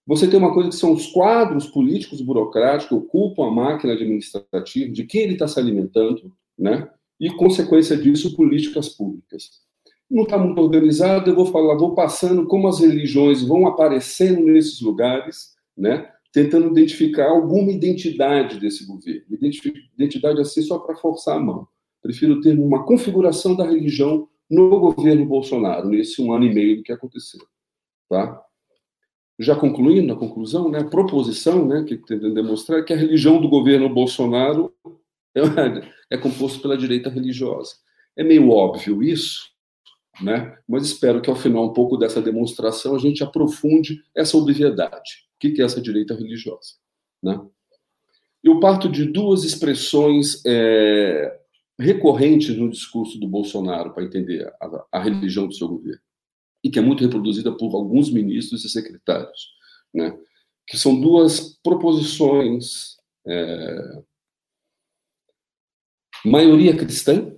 [0.07, 4.91] Você tem uma coisa que são os quadros políticos burocráticos que ocupam a máquina administrativa,
[4.91, 6.89] de quem ele está se alimentando, né?
[7.19, 9.61] E, consequência disso, políticas públicas.
[10.11, 14.81] Não está muito organizado, eu vou falar, vou passando como as religiões vão aparecendo nesses
[14.81, 16.07] lugares, né?
[16.33, 19.21] Tentando identificar alguma identidade desse governo.
[19.95, 21.67] Identidade assim só para forçar a mão
[22.01, 26.83] prefiro o termo uma configuração da religião no governo Bolsonaro, nesse um ano e meio
[26.83, 27.39] que aconteceu.
[28.09, 28.41] Tá?
[29.39, 33.39] Já concluindo a conclusão, né, a proposição né, que tentando demonstrar é que a religião
[33.39, 34.73] do governo Bolsonaro
[35.35, 35.41] é,
[36.15, 37.75] é composta pela direita religiosa.
[38.17, 39.50] É meio óbvio isso,
[40.21, 40.57] né?
[40.67, 45.25] mas espero que ao final um pouco dessa demonstração a gente aprofunde essa obviedade.
[45.35, 46.75] O que é essa direita religiosa?
[47.21, 47.39] Né?
[48.43, 51.39] Eu parto de duas expressões é,
[51.79, 56.01] recorrente no discurso do Bolsonaro para entender a, a, religião do seu governo
[56.63, 59.49] e que é muito reproduzida por alguns ministros e secretários,
[59.93, 60.15] né?
[60.67, 64.03] Que são duas proposições é,
[66.23, 67.35] maioria cristã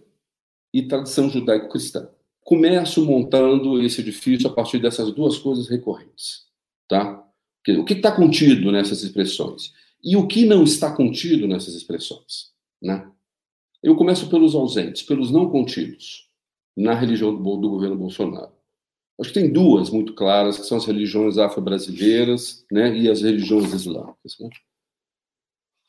[0.74, 2.10] e tradição judaico-cristã.
[2.44, 6.46] Começo montando esse edifício a partir dessas duas coisas recorrentes,
[6.88, 7.26] tá?
[7.78, 12.52] O que está contido nessas expressões e o que não está contido nessas expressões,
[12.82, 13.10] né?
[13.82, 16.30] Eu começo pelos ausentes, pelos não contidos
[16.76, 18.52] na religião do, do governo Bolsonaro.
[19.20, 23.72] Acho que tem duas muito claras, que são as religiões afro-brasileiras né, e as religiões
[23.74, 24.38] islâmicas.
[24.40, 24.50] Né?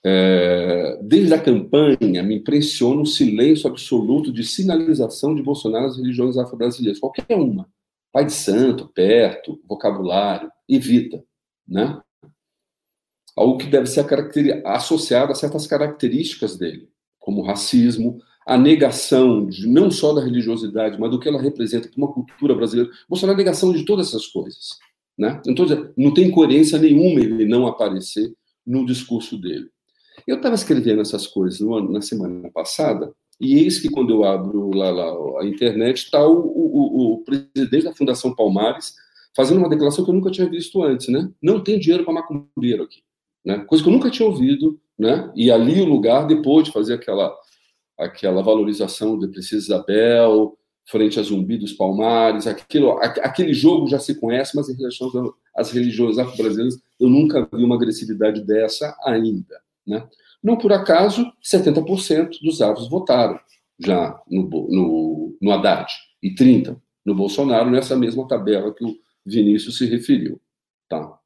[0.07, 6.37] É, desde a campanha, me impressiona o silêncio absoluto de sinalização de Bolsonaro às religiões
[6.37, 7.01] afro-brasileiras.
[7.01, 7.69] Qualquer uma.
[8.13, 11.23] Pai de santo, perto, vocabulário, evita.
[11.67, 12.01] Né?
[13.37, 14.05] Algo que deve ser
[14.65, 16.89] associado a certas características dele
[17.25, 21.97] como racismo, a negação de, não só da religiosidade, mas do que ela representa para
[21.97, 22.91] uma cultura brasileira.
[23.09, 24.79] Bolsonaro é a negação de todas essas coisas.
[25.17, 25.41] Né?
[25.47, 25.65] Então,
[25.97, 28.31] não tem coerência nenhuma ele não aparecer
[28.67, 29.71] no discurso dele.
[30.27, 34.91] Eu estava escrevendo essas coisas na semana passada, e eis que quando eu abro lá,
[34.91, 38.95] lá a internet, está o, o, o, presidente da Fundação Palmares
[39.37, 41.29] fazendo uma declaração que eu nunca tinha visto antes, né?
[41.43, 43.03] Não tem dinheiro para macumbeiro aqui.
[43.45, 43.59] Né?
[43.67, 45.31] Coisa que eu nunca tinha ouvido né?
[45.35, 47.35] E ali o lugar, depois de fazer aquela,
[47.99, 54.15] aquela valorização de Princesa Isabel, frente a Zumbi dos Palmares, aquilo, aquele jogo já se
[54.15, 59.61] conhece, mas em relação às religiões afro-brasileiras, eu nunca vi uma agressividade dessa ainda.
[59.87, 60.07] Né?
[60.43, 63.39] Não por acaso, 70% dos avos votaram
[63.79, 65.91] já no, no, no Haddad
[66.23, 70.41] e 30% no Bolsonaro, nessa mesma tabela que o Vinícius se referiu.
[70.89, 71.19] Tá?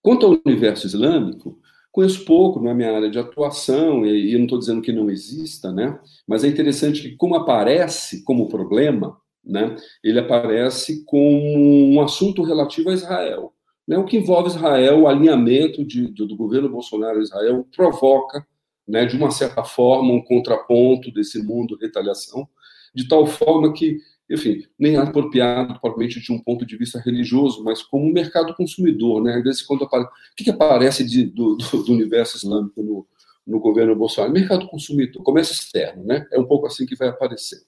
[0.00, 1.58] Quanto ao universo islâmico,
[1.98, 4.92] Conheço pouco, não é minha área de atuação, e, e eu não estou dizendo que
[4.92, 5.98] não exista, né?
[6.28, 12.90] mas é interessante que, como aparece como problema, né, ele aparece como um assunto relativo
[12.90, 13.52] a Israel.
[13.88, 13.96] Né?
[13.96, 18.46] O que envolve Israel, o alinhamento de, do, do, governo Bolsonaro a Israel, provoca,
[18.86, 22.46] né, de uma certa forma, um contraponto desse mundo retaliação,
[22.94, 23.98] de tal forma que
[24.30, 29.22] enfim, nem apropriado propriamente de um ponto de vista religioso, mas como um mercado consumidor,
[29.22, 29.36] né?
[29.36, 33.06] Às vezes, aparece, o que, que aparece de, do, do, universo islâmico no,
[33.46, 34.30] no governo Bolsonaro?
[34.30, 36.26] Mercado consumidor, comércio externo, né?
[36.30, 37.62] É um pouco assim que vai aparecer.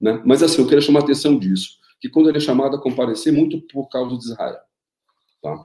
[0.00, 0.22] Né?
[0.24, 3.30] Mas, assim, eu queria chamar a atenção disso, que quando ele é chamado a comparecer,
[3.30, 4.56] muito por causa de Israel.
[5.42, 5.64] Tá?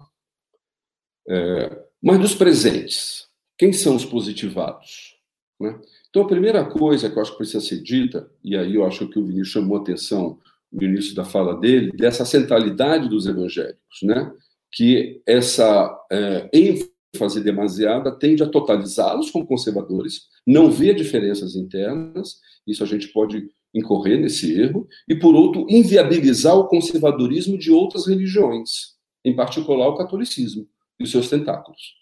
[1.27, 5.15] É, mas dos presentes, quem são os positivados?
[5.59, 5.79] Né?
[6.09, 9.07] Então, a primeira coisa que eu acho que precisa ser dita, e aí eu acho
[9.09, 10.39] que o Vinícius chamou atenção
[10.71, 14.31] no início da fala dele, dessa centralidade dos evangélicos, né?
[14.71, 22.83] que essa é, ênfase demasiada tende a totalizá-los como conservadores, não vê diferenças internas, isso
[22.83, 28.94] a gente pode incorrer nesse erro, e, por outro, inviabilizar o conservadorismo de outras religiões,
[29.25, 30.67] em particular o catolicismo
[30.99, 31.95] e seus tentáculos,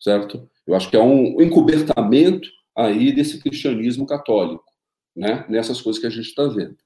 [0.00, 0.50] certo?
[0.66, 4.64] Eu acho que é um encobertamento aí desse cristianismo católico,
[5.16, 5.46] né?
[5.48, 6.76] Nessas coisas que a gente está vendo.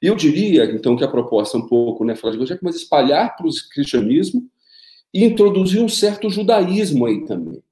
[0.00, 3.36] E eu diria, então, que a proposta é um pouco, né, falar de mas espalhar
[3.36, 4.48] para o cristianismo
[5.14, 7.62] e introduzir um certo judaísmo aí também,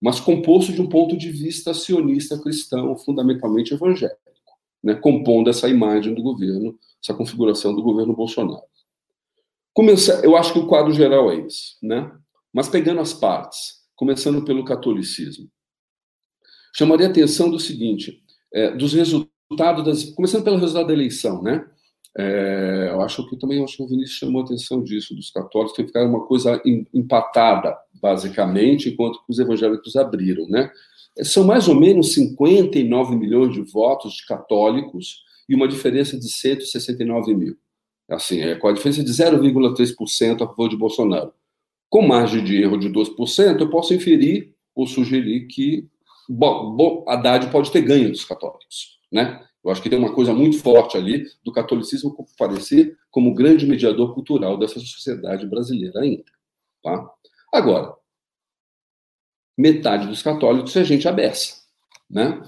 [0.00, 4.20] mas composto de um ponto de vista sionista cristão, fundamentalmente evangélico,
[4.82, 8.62] né, compondo essa imagem do governo, essa configuração do governo Bolsonaro.
[10.22, 12.10] Eu acho que o quadro geral é esse, né?
[12.52, 15.48] Mas pegando as partes, começando pelo catolicismo.
[16.74, 21.66] Chamaria a atenção do seguinte, é, dos resultados das, começando pelo resultado da eleição, né?
[22.16, 25.74] É, eu acho que também acho que o Vinícius chamou a atenção disso dos católicos
[25.74, 26.60] que ficaram uma coisa
[26.92, 30.70] empatada basicamente, enquanto os evangélicos abriram, né?
[31.22, 37.34] São mais ou menos 59 milhões de votos de católicos e uma diferença de 169
[37.34, 37.56] mil.
[38.08, 41.32] Assim, é com a diferença de 0,3% a favor de Bolsonaro.
[41.88, 45.88] Com margem de erro de 2%, eu posso inferir ou sugerir que
[46.28, 49.44] bom, bom, Haddad pode ter ganho dos católicos, né?
[49.64, 54.12] Eu acho que tem uma coisa muito forte ali do catolicismo parecer como grande mediador
[54.12, 56.24] cultural dessa sociedade brasileira ainda,
[56.82, 57.08] tá?
[57.52, 57.94] Agora,
[59.56, 61.62] metade dos católicos é gente abessa,
[62.10, 62.42] né?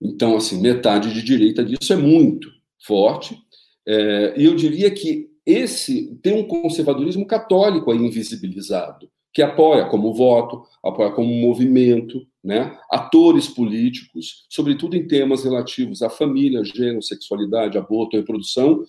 [0.00, 2.48] Então, assim, metade de direita disso é muito
[2.80, 3.38] forte.
[3.90, 10.12] É, e eu diria que esse tem um conservadorismo católico aí invisibilizado, que apoia como
[10.12, 12.78] voto, apoia como movimento, né?
[12.90, 18.84] atores políticos, sobretudo em temas relativos à família, gênero, sexualidade, aborto, reprodução,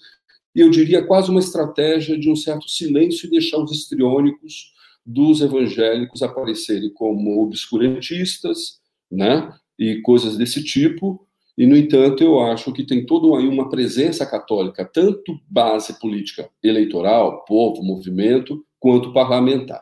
[0.54, 4.74] e eu diria quase uma estratégia de um certo silêncio e deixar os estriônicos
[5.06, 9.54] dos evangélicos aparecerem como obscurantistas, né?
[9.80, 11.26] e coisas desse tipo,
[11.60, 16.50] e, no entanto, eu acho que tem toda aí uma presença católica, tanto base política
[16.64, 19.82] eleitoral, povo, movimento, quanto parlamentar,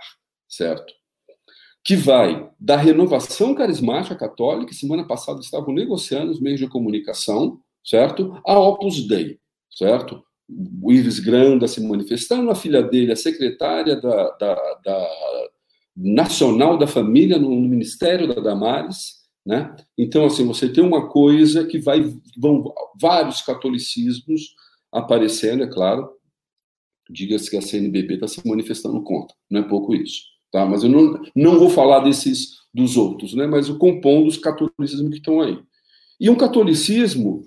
[0.49, 0.97] certo?
[1.87, 8.37] que vai da renovação carismática católica, semana passada estavam negociando os meios de comunicação, certo?
[8.45, 9.39] A Opus Dei,
[9.71, 10.21] certo?
[10.81, 15.07] O Ives Granda se manifestando, a filha dele, a secretária da, da, da
[15.95, 19.16] Nacional da Família no, Ministério da Damares,
[19.47, 19.73] né?
[19.97, 22.65] Então, assim, você tem uma coisa que vai, vão
[22.99, 24.53] vários catolicismos
[24.91, 26.09] aparecendo, é claro,
[27.09, 30.23] diga-se que a CNBB está se manifestando contra, não é pouco isso.
[30.51, 30.65] Tá?
[30.65, 33.47] Mas eu não, não vou falar desses dos outros, né?
[33.47, 35.57] mas o compondo os catolicismos que estão aí.
[36.19, 37.43] E um catolicismo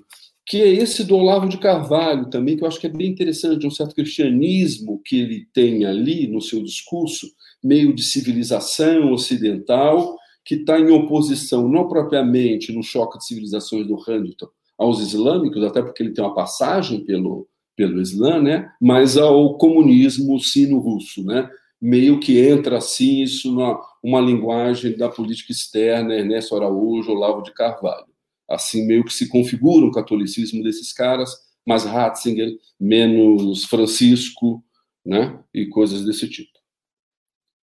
[0.46, 3.66] que é esse do Olavo de Carvalho também, que eu acho que é bem interessante,
[3.66, 7.30] um certo cristianismo que ele tem ali no seu discurso,
[7.62, 10.16] meio de civilização ocidental,
[10.50, 15.80] que está em oposição, não propriamente no choque de civilizações do Hamilton, aos islâmicos, até
[15.80, 18.68] porque ele tem uma passagem pelo, pelo Islã, né?
[18.80, 21.48] mas ao comunismo sino-russo, né?
[21.80, 27.55] meio que entra assim isso numa uma linguagem da política externa, Ernesto Araújo, Olavo de
[27.55, 28.09] Carvalho.
[28.48, 31.30] Assim meio que se configura o catolicismo desses caras,
[31.64, 34.64] mais Ratzinger, menos Francisco,
[35.07, 36.59] né, e coisas desse tipo.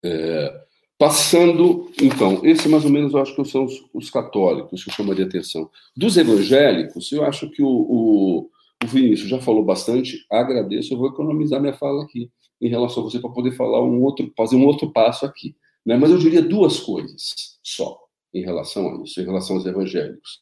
[0.04, 0.63] É,
[1.04, 4.94] passando, então, esse mais ou menos eu acho que são os, os, católicos que eu
[4.94, 5.68] chamaria atenção.
[5.94, 8.50] Dos evangélicos, eu acho que o, o,
[8.82, 13.10] o Vinícius já falou bastante, agradeço, eu vou economizar minha fala aqui em relação a
[13.10, 15.54] você para poder falar um outro, fazer um outro passo aqui.
[15.84, 15.94] Né?
[15.98, 17.98] Mas eu diria duas coisas só
[18.32, 20.40] em relação a isso, em relação aos evangélicos.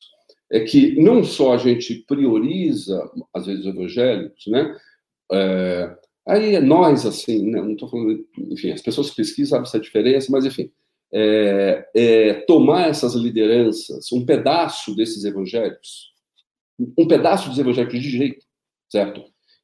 [0.49, 4.77] É que não só a gente prioriza, às vezes, os evangélicos, né?
[5.33, 5.97] É,
[6.27, 7.61] aí é nós, assim, né?
[7.61, 10.71] não estou falando, enfim, as pessoas que pesquisam sabem essa diferença, mas, enfim,
[11.13, 16.13] é, é, tomar essas lideranças, um pedaço desses evangélicos,
[16.97, 18.47] um pedaço dos evangélicos de direito,
[18.89, 19.23] certo?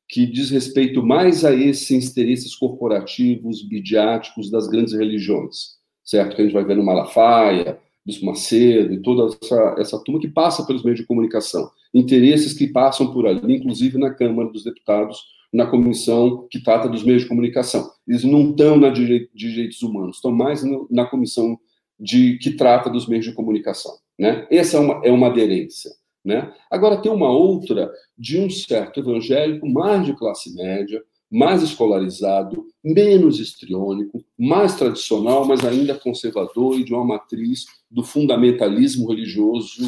[0.08, 6.36] Que diz respeito mais a esses interesses corporativos, midiáticos das grandes religiões, certo?
[6.36, 10.28] Que a gente vai ver no Malafaia, Bispo Macedo e toda essa, essa turma que
[10.28, 11.70] passa pelos meios de comunicação.
[11.92, 17.02] Interesses que passam por ali, inclusive na Câmara dos Deputados, na comissão que trata dos
[17.04, 17.90] meios de comunicação.
[18.06, 21.58] Eles não estão na de direitos humanos, estão mais na comissão
[21.98, 23.92] de que trata dos meios de comunicação.
[24.18, 24.46] Né?
[24.50, 25.90] Essa é uma, é uma aderência.
[26.24, 26.52] Né?
[26.70, 33.38] Agora, tem uma outra de um certo evangélico mais de classe média, mais escolarizado, menos
[33.38, 39.82] histriônico, mais tradicional, mas ainda conservador e de uma matriz do fundamentalismo religioso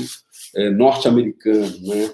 [0.55, 2.11] é, norte-americano, né?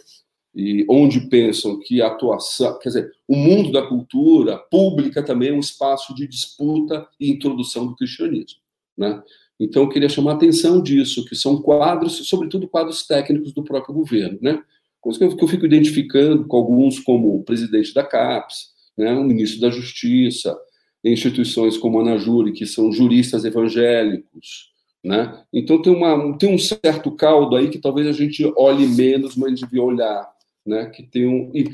[0.57, 5.53] E onde pensam que a atuação, quer dizer, o mundo da cultura pública também é
[5.53, 8.59] um espaço de disputa e introdução do cristianismo,
[8.97, 9.23] né?
[9.61, 13.95] Então, eu queria chamar a atenção disso, que são quadros, sobretudo quadros técnicos do próprio
[13.95, 14.63] governo, né?
[15.01, 19.13] Coisa que eu, que eu fico identificando com alguns como o presidente da CAPES, né,
[19.13, 20.59] o ministro da Justiça,
[21.05, 24.73] instituições como a Anajure, que são juristas evangélicos,
[25.05, 25.45] né?
[25.53, 29.61] Então tem, uma, tem um certo caldo aí que talvez a gente olhe menos, mas
[29.61, 30.36] devia olhar
[30.69, 30.87] né?
[30.87, 31.69] Que tem um e,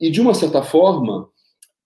[0.00, 1.28] e de uma certa forma,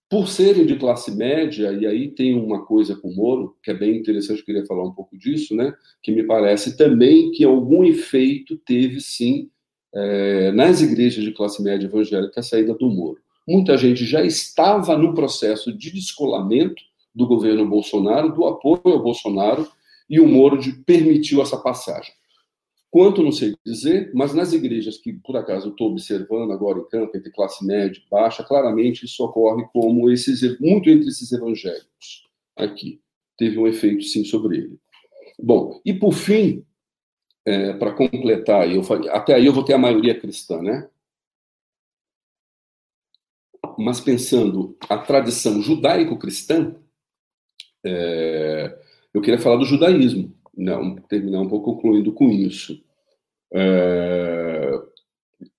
[0.09, 3.73] por serem de classe média, e aí tem uma coisa com o Moro, que é
[3.73, 5.73] bem interessante, queria falar um pouco disso, né?
[6.03, 9.49] Que me parece também que algum efeito teve, sim,
[9.93, 13.19] é, nas igrejas de classe média evangélica a saída do Moro.
[13.47, 16.83] Muita gente já estava no processo de descolamento
[17.15, 19.67] do governo Bolsonaro, do apoio ao Bolsonaro,
[20.09, 22.13] e o Moro de, permitiu essa passagem.
[22.91, 27.15] Quanto não sei dizer, mas nas igrejas que, por acaso, estou observando agora em campo,
[27.15, 33.01] entre classe média e baixa, claramente isso ocorre como esses, muito entre esses evangélicos aqui.
[33.37, 34.79] Teve um efeito, sim, sobre ele.
[35.41, 36.65] Bom, e por fim,
[37.45, 40.89] é, para completar, eu falei, até aí eu vou ter a maioria cristã, né?
[43.79, 46.75] Mas pensando a tradição judaico-cristã,
[47.85, 48.77] é,
[49.13, 52.83] eu queria falar do judaísmo não, terminar um pouco concluindo com isso.
[53.53, 54.71] É,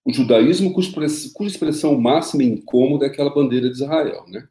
[0.05, 1.07] o judaísmo, cuja
[1.47, 4.47] expressão, máxima e incômoda é aquela bandeira de Israel, né?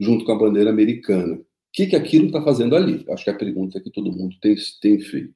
[0.00, 1.34] junto com a bandeira americana.
[1.36, 3.04] O que, que aquilo está fazendo ali?
[3.10, 5.34] Acho que é a pergunta que todo mundo tem, tem feito.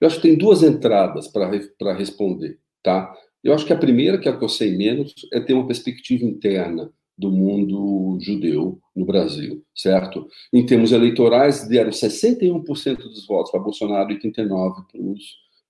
[0.00, 2.58] Eu acho que tem duas entradas para responder.
[2.82, 3.12] Tá?
[3.42, 5.66] Eu acho que a primeira, que é a que eu sei menos, é ter uma
[5.66, 10.26] perspectiva interna do mundo judeu no Brasil, certo?
[10.50, 14.72] Em termos eleitorais, deram 61% dos votos para Bolsonaro e 39%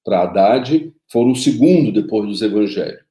[0.04, 3.04] para Haddad, foram o segundo depois dos evangélicos,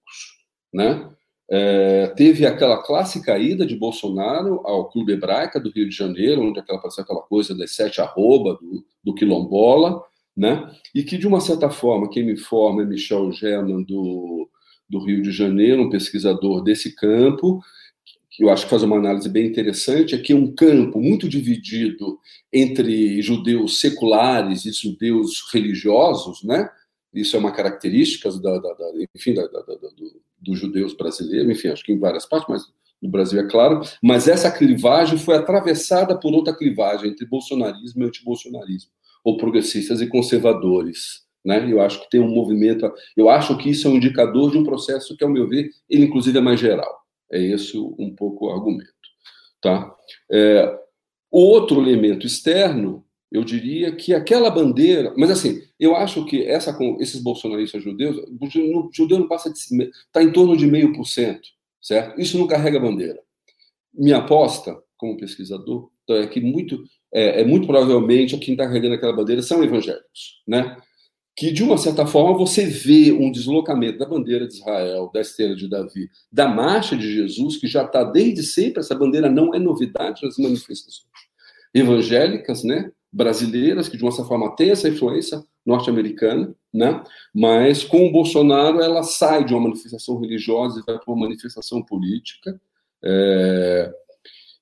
[0.73, 1.09] né?
[1.51, 6.59] É, teve aquela clássica ida de Bolsonaro ao Clube Hebraica do Rio de Janeiro, onde
[6.59, 10.01] aquela, aquela coisa das sete arroba do, do quilombola,
[10.37, 10.71] né?
[10.95, 14.47] E que, de uma certa forma, quem me informa é Michel German, do,
[14.87, 17.59] do Rio de Janeiro, um pesquisador desse campo,
[18.39, 22.17] eu acho que faz uma análise bem interessante, é que um campo muito dividido
[22.51, 26.69] entre judeus seculares e judeus religiosos, né?
[27.13, 31.83] Isso é uma característica da, da, da enfim, da, do, dos judeus brasileiros, enfim, acho
[31.83, 32.63] que em várias partes, mas
[33.01, 33.81] no Brasil é claro.
[34.01, 38.91] Mas essa clivagem foi atravessada por outra clivagem entre bolsonarismo e antibolsonarismo,
[39.23, 41.27] ou progressistas e conservadores.
[41.43, 41.71] Né?
[41.71, 42.91] Eu acho que tem um movimento.
[43.15, 46.05] Eu acho que isso é um indicador de um processo que, ao meu ver, ele
[46.05, 46.99] inclusive é mais geral.
[47.31, 48.91] É esse um pouco o argumento.
[49.61, 49.93] Tá?
[50.31, 50.79] É,
[51.31, 55.13] o outro elemento externo, eu diria que aquela bandeira.
[55.17, 59.59] Mas, assim, eu acho que essa, esses bolsonaristas judeus, o judeu não passa de.
[59.59, 61.47] está em torno de meio por cento,
[61.81, 62.19] certo?
[62.19, 63.19] Isso não carrega bandeira.
[63.93, 68.95] Minha aposta, como pesquisador, então, é que muito, é, é muito provavelmente quem está carregando
[68.95, 70.75] aquela bandeira são evangélicos, né?
[71.39, 75.55] Que, de uma certa forma, você vê um deslocamento da bandeira de Israel, da esteira
[75.55, 79.59] de Davi, da marcha de Jesus, que já está desde sempre, essa bandeira não é
[79.59, 81.07] novidade nas manifestações
[81.73, 87.01] evangélicas, né, brasileiras, que de uma certa forma tem essa influência norte-americana, né,
[87.33, 91.81] mas com o Bolsonaro ela sai de uma manifestação religiosa e vai para uma manifestação
[91.81, 92.59] política,
[93.01, 93.93] é,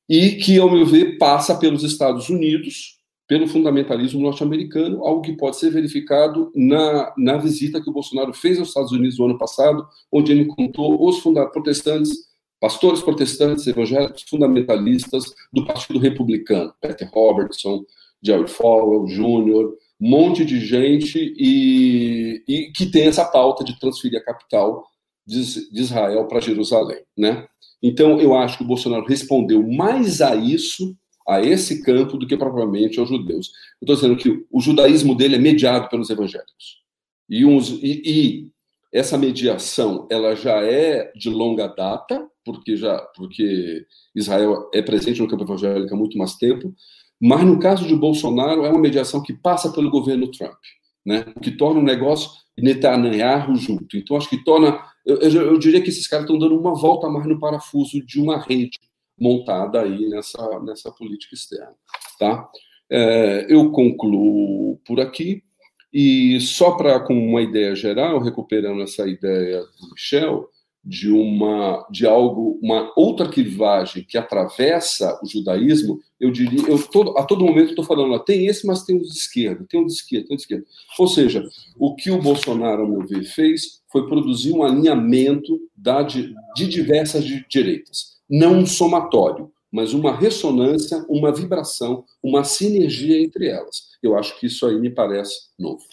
[0.07, 2.96] e que, ao meu ver, passa pelos Estados Unidos,
[3.27, 8.57] pelo fundamentalismo norte-americano, algo que pode ser verificado na, na visita que o Bolsonaro fez
[8.57, 11.19] aos Estados Unidos no ano passado, onde ele encontrou os
[11.51, 12.11] protestantes,
[12.59, 17.83] pastores protestantes evangélicos fundamentalistas do Partido Republicano, Peter Robertson,
[18.23, 24.19] Jerry Falwell Jr., um monte de gente e, e que tem essa pauta de transferir
[24.19, 24.85] a capital
[25.25, 27.45] de, de Israel para Jerusalém, né?
[27.83, 30.95] Então, eu acho que o Bolsonaro respondeu mais a isso
[31.27, 33.51] a esse campo do que propriamente aos judeus.
[33.81, 36.81] Eu estou dizendo que o judaísmo dele é mediado pelos evangélicos.
[37.29, 38.51] E, uns, e, e,
[38.93, 45.27] essa mediação ela já é de longa data, porque já porque Israel é presente no
[45.27, 46.73] campo evangélico há muito mais tempo,
[47.19, 50.57] mas no caso de Bolsonaro é uma mediação que passa pelo governo Trump,
[51.05, 51.25] né?
[51.35, 53.97] o que torna o negócio Netanyahu junto.
[53.97, 57.27] Então acho que torna, eu, eu diria que esses caras estão dando uma volta mais
[57.27, 58.79] no parafuso de uma rede
[59.19, 61.73] montada aí nessa, nessa política externa.
[62.19, 62.49] Tá?
[62.89, 65.43] É, eu concluo por aqui.
[65.91, 70.49] E só para com uma ideia geral, recuperando essa ideia do Michel,
[70.83, 77.17] de uma de algo, uma outra clivagem que atravessa o judaísmo, eu diria, eu todo,
[77.17, 79.85] a todo momento estou falando, ó, tem esse, mas tem um de esquerda, tem um
[79.85, 80.65] de esquerda, tem um de esquerda.
[80.99, 81.43] Ou seja,
[81.77, 86.67] o que o Bolsonaro, ao meu ver, fez foi produzir um alinhamento da, de, de
[86.67, 93.89] diversas direitas não um somatório, mas uma ressonância, uma vibração, uma sinergia entre elas.
[94.01, 95.83] Eu acho que isso aí me parece novo.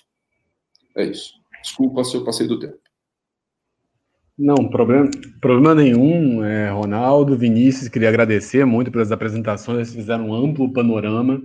[0.96, 1.34] É isso.
[1.62, 2.78] Desculpa se eu passei do tempo.
[4.36, 5.08] Não, problema,
[5.40, 11.40] problema nenhum, é, Ronaldo, Vinícius, queria agradecer muito pelas apresentações, eles fizeram um amplo panorama.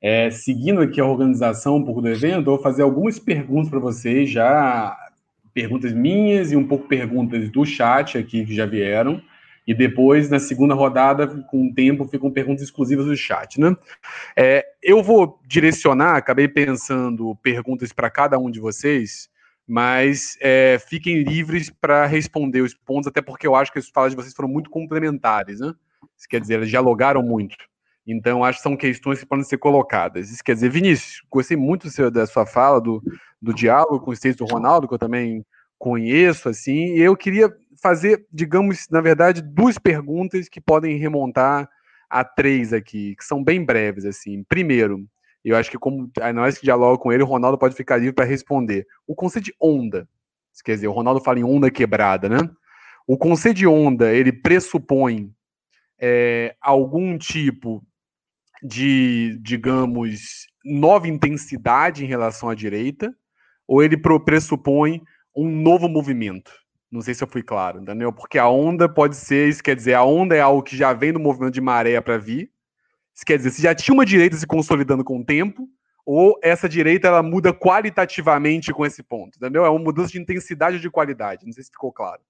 [0.00, 3.78] É, seguindo aqui a organização um pouco do evento, eu vou fazer algumas perguntas para
[3.78, 4.94] vocês, já
[5.54, 9.22] perguntas minhas e um pouco perguntas do chat aqui que já vieram.
[9.66, 13.74] E depois, na segunda rodada, com o tempo, ficam perguntas exclusivas do chat, né?
[14.36, 19.28] É, eu vou direcionar, acabei pensando perguntas para cada um de vocês,
[19.66, 24.10] mas é, fiquem livres para responder os pontos, até porque eu acho que as falas
[24.10, 25.72] de vocês foram muito complementares, né?
[26.16, 27.56] Isso quer dizer, elas dialogaram muito.
[28.06, 30.30] Então, acho que são questões que podem ser colocadas.
[30.30, 33.02] Isso quer dizer, Vinícius, gostei muito da sua fala, do,
[33.40, 35.44] do diálogo com o textos do Ronaldo, que eu também
[35.78, 37.54] conheço, assim, e eu queria
[37.84, 41.68] fazer, digamos, na verdade, duas perguntas que podem remontar
[42.08, 44.42] a três aqui, que são bem breves, assim.
[44.44, 45.06] Primeiro,
[45.44, 48.24] eu acho que como nós que dialogam com ele, o Ronaldo pode ficar livre para
[48.24, 48.86] responder.
[49.06, 50.08] O conceito de onda,
[50.64, 52.38] quer dizer, o Ronaldo fala em onda quebrada, né?
[53.06, 55.30] O conceito de onda, ele pressupõe
[56.00, 57.86] é, algum tipo
[58.62, 63.14] de, digamos, nova intensidade em relação à direita,
[63.68, 65.02] ou ele pressupõe
[65.36, 66.63] um novo movimento?
[66.90, 68.12] Não sei se eu fui claro, entendeu?
[68.12, 71.12] Porque a onda pode ser, isso quer dizer, a onda é algo que já vem
[71.12, 72.50] do movimento de maré para vir.
[73.14, 75.68] Isso quer dizer, se já tinha uma direita se consolidando com o tempo,
[76.04, 79.64] ou essa direita ela muda qualitativamente com esse ponto, entendeu?
[79.64, 81.46] É uma mudança de intensidade ou de qualidade.
[81.46, 82.20] Não sei se ficou claro.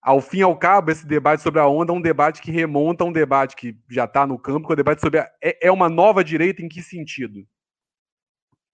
[0.00, 3.02] Ao fim e ao cabo, esse debate sobre a onda é um debate que remonta
[3.02, 5.66] a um debate que já está no campo, que é o debate sobre a, é,
[5.66, 7.46] é uma nova direita em que sentido?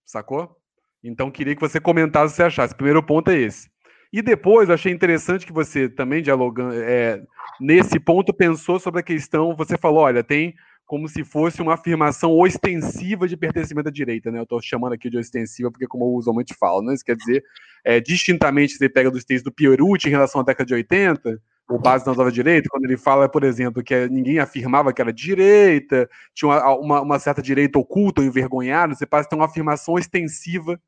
[0.04, 0.56] Sacou?
[1.02, 2.74] Então queria que você comentasse se você achasse.
[2.74, 3.70] O primeiro ponto é esse.
[4.12, 7.22] E depois, eu achei interessante que você também dialogando, é,
[7.60, 10.54] nesse ponto, pensou sobre a questão, você falou, olha, tem
[10.84, 14.40] como se fosse uma afirmação ostensiva de pertencimento à direita, né?
[14.40, 16.92] Eu estou chamando aqui de ostensiva porque, como eu usualmente falo, né?
[16.92, 17.44] Isso quer dizer,
[17.84, 21.40] é, distintamente, você pega dos textos do Pierucci em relação à década de 80,
[21.70, 25.12] o base da nova direita, quando ele fala, por exemplo, que ninguém afirmava que era
[25.12, 29.44] direita, tinha uma, uma, uma certa direita oculta ou envergonhada, você passa a ter uma
[29.44, 30.80] afirmação ostensiva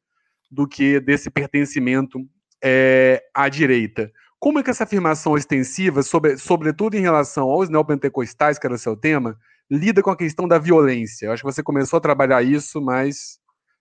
[0.51, 2.19] do que desse pertencimento
[2.63, 4.13] é, à direita.
[4.39, 8.79] Como é que essa afirmação extensiva, sobre, sobretudo em relação aos neopentecostais, que era o
[8.79, 9.39] seu tema,
[9.71, 11.27] lida com a questão da violência?
[11.27, 13.39] Eu acho que você começou a trabalhar isso, mas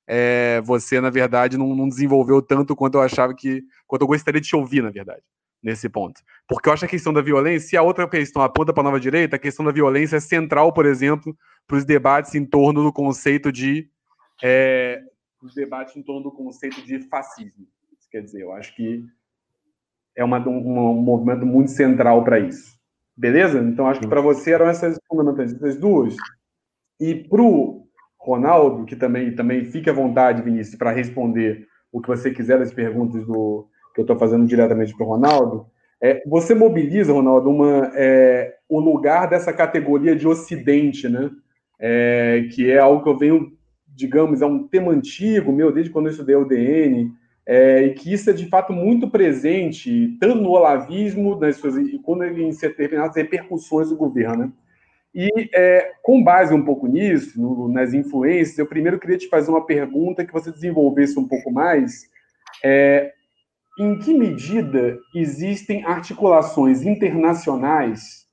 [0.07, 3.63] é, você, na verdade, não, não, desenvolveu tanto quanto eu achava que.
[3.87, 5.23] quanto eu gostaria de te ouvir, na verdade,
[5.63, 6.21] nesse ponto.
[6.47, 8.99] Porque eu acho a questão da violência, e a outra questão aponta para a nova
[8.99, 12.93] direita, a questão da violência é central, por exemplo, para os debates em torno do
[12.93, 13.89] conceito de.
[14.43, 15.01] É,
[15.41, 17.65] os debates em torno do conceito de fascismo.
[18.11, 19.05] Quer dizer, eu acho que
[20.15, 22.79] é uma, um, um movimento muito central para isso.
[23.15, 23.59] Beleza?
[23.59, 26.15] Então, acho que para você eram essas fundamentais, essas duas.
[26.99, 27.87] E para o
[28.19, 32.73] Ronaldo, que também, também fique à vontade, Vinícius, para responder o que você quiser das
[32.73, 35.65] perguntas do, que eu estou fazendo diretamente para o Ronaldo,
[36.01, 41.29] é, você mobiliza, Ronaldo, uma, é, o lugar dessa categoria de Ocidente, né?
[41.79, 43.51] É, que é algo que eu venho,
[43.87, 47.11] digamos, é um tema antigo meu, desde quando eu estudei o DN,
[47.53, 52.23] é, e que isso é de fato muito presente, tanto no olavismo, nas suas, quando
[52.23, 54.45] ele em determinadas repercussões do governo.
[54.45, 54.51] Né?
[55.13, 59.51] E é, com base um pouco nisso, no, nas influências, eu primeiro queria te fazer
[59.51, 62.09] uma pergunta que você desenvolvesse um pouco mais.
[62.63, 63.11] É,
[63.77, 68.27] em que medida existem articulações internacionais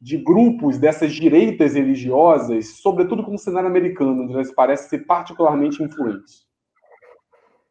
[0.00, 5.82] de grupos dessas direitas religiosas, sobretudo com o cenário americano, onde elas parecem ser particularmente
[5.82, 6.50] influentes?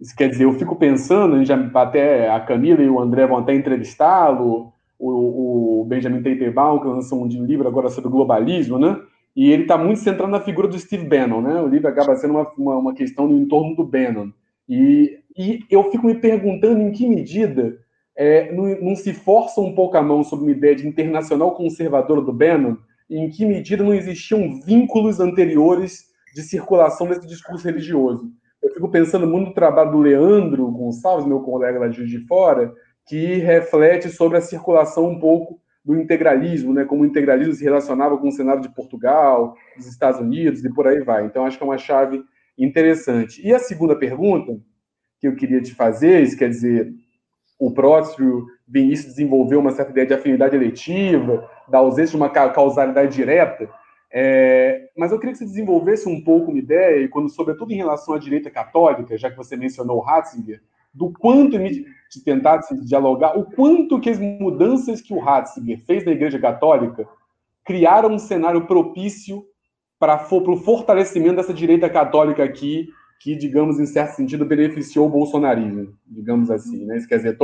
[0.02, 3.54] Isso quer dizer, eu fico pensando, já até a Camila e o André vão até
[3.54, 9.00] entrevistá-lo, o, o Benjamin Teitelbaum, que lançou um livro agora sobre globalismo, né?
[9.36, 11.62] e ele está muito centrado na figura do Steve Bannon, né?
[11.62, 14.30] O livro acaba sendo uma, uma, uma questão no entorno do Bannon.
[14.68, 17.78] E, e eu fico me perguntando em que medida
[18.16, 22.22] é, não, não, se força um pouco a mão sobre uma ideia de internacional conservadora
[22.22, 22.76] do Bannon,
[23.10, 28.30] em que medida não existiam vínculos anteriores de circulação desse discurso religioso.
[28.62, 32.74] Eu fico pensando muito no trabalho do Leandro Gonçalves, meu colega lá de Fora,
[33.08, 38.18] que reflete sobre a circulação um pouco do integralismo, né, como o integralismo se relacionava
[38.18, 41.26] com o cenário de Portugal, dos Estados Unidos e por aí vai.
[41.26, 42.24] Então, acho que é uma chave
[42.58, 43.46] interessante.
[43.46, 44.60] E a segunda pergunta
[45.20, 46.94] que eu queria te fazer, isso quer dizer,
[47.60, 53.16] o Próspero Vinícius desenvolveu uma certa ideia de afinidade eletiva, da ausência de uma causalidade
[53.16, 53.70] direta,
[54.14, 57.78] é, mas eu queria que você desenvolvesse um pouco uma ideia, e quando, sobretudo em
[57.78, 60.62] relação à direita católica, já que você mencionou Ratzinger,
[60.94, 61.86] do quanto de
[62.26, 67.08] tentar se dialogar, o quanto que as mudanças que o Ratzinger fez na Igreja Católica
[67.64, 69.46] criaram um cenário propício
[69.98, 72.90] para o fortalecimento dessa direita católica aqui,
[73.22, 76.86] que, digamos, em certo sentido, beneficiou o bolsonarismo, digamos assim.
[76.86, 76.98] Né?
[76.98, 77.38] Isso quer dizer,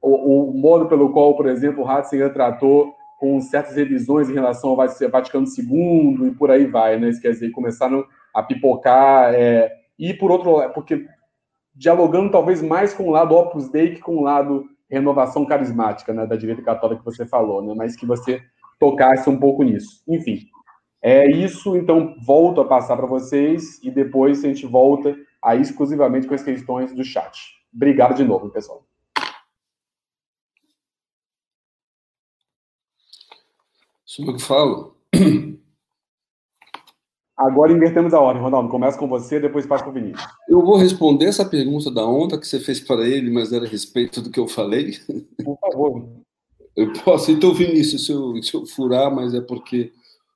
[0.00, 4.70] o, o modo pelo qual, por exemplo, o Ratzinger tratou com certas revisões em relação
[4.70, 7.10] ao Vaticano II e por aí vai, né?
[7.10, 9.34] Isso quer dizer, começaram a pipocar.
[9.34, 11.04] É, e por outro lado, porque
[11.74, 16.26] dialogando talvez mais com o lado Opus Dei que com o lado renovação carismática, né,
[16.26, 18.40] da direita católica que você falou, né, mas que você
[18.78, 20.02] tocasse um pouco nisso.
[20.08, 20.38] Enfim,
[21.02, 26.26] é isso, então volto a passar para vocês e depois a gente volta aí exclusivamente
[26.26, 27.38] com as questões do chat.
[27.74, 28.87] Obrigado de novo, pessoal.
[34.08, 34.96] Sou eu que falo.
[37.36, 38.70] Agora invertemos a ordem, Ronaldo.
[38.70, 40.26] Começa com você, depois passa para o Vinícius.
[40.48, 43.68] Eu vou responder essa pergunta da onda que você fez para ele, mas era a
[43.68, 44.92] respeito do que eu falei.
[45.44, 46.08] Por favor.
[46.74, 47.32] Eu posso.
[47.32, 49.90] Então, Vinícius, se eu, se eu furar, mas é porque,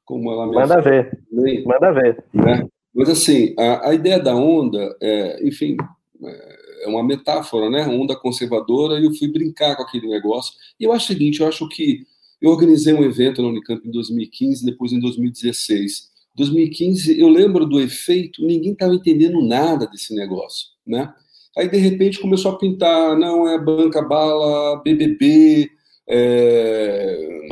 [0.05, 1.17] como ela me Manda ver.
[1.31, 2.25] Também, Manda ver.
[2.35, 2.67] Né?
[2.93, 5.77] Mas, assim, a, a, ideia da onda, é, enfim,
[6.21, 7.87] é, é uma metáfora, né?
[7.87, 10.53] Onda conservadora, e eu fui brincar com aquele negócio.
[10.81, 12.05] E eu acho o seguinte: eu acho que
[12.43, 17.81] eu organizei um evento na Unicamp em 2015, depois em 2016 2015, eu lembro do
[17.81, 21.13] efeito, ninguém estava entendendo nada desse negócio, né?
[21.57, 25.71] Aí, de repente, começou a pintar, não, é banca bala, BBB,
[26.09, 27.49] é...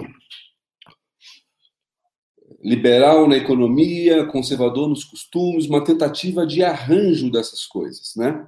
[2.63, 8.47] liberal na economia, conservador nos costumes, uma tentativa de arranjo dessas coisas, né?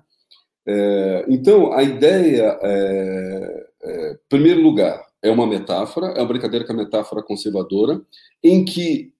[0.66, 1.26] É...
[1.28, 3.66] então, a ideia, é...
[3.82, 8.02] é, primeiro lugar, é uma metáfora, é uma brincadeira com a metáfora conservadora,
[8.42, 9.12] em que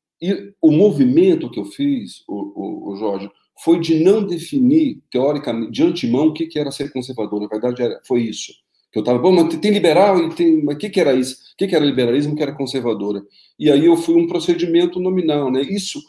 [0.60, 3.30] o movimento que eu fiz, o, o, o, Jorge,
[3.62, 7.40] foi de não definir, teoricamente, de antemão, o que, que era ser conservador.
[7.40, 8.52] Na verdade, era, foi isso.
[8.92, 10.62] Que eu estava, bom, mas tem liberal e tem.
[10.62, 11.34] Mas o que, que era isso?
[11.34, 13.22] O que, que era liberalismo, o que era conservadora?
[13.58, 15.62] E aí eu fui um procedimento nominal, né?
[15.62, 16.00] Isso,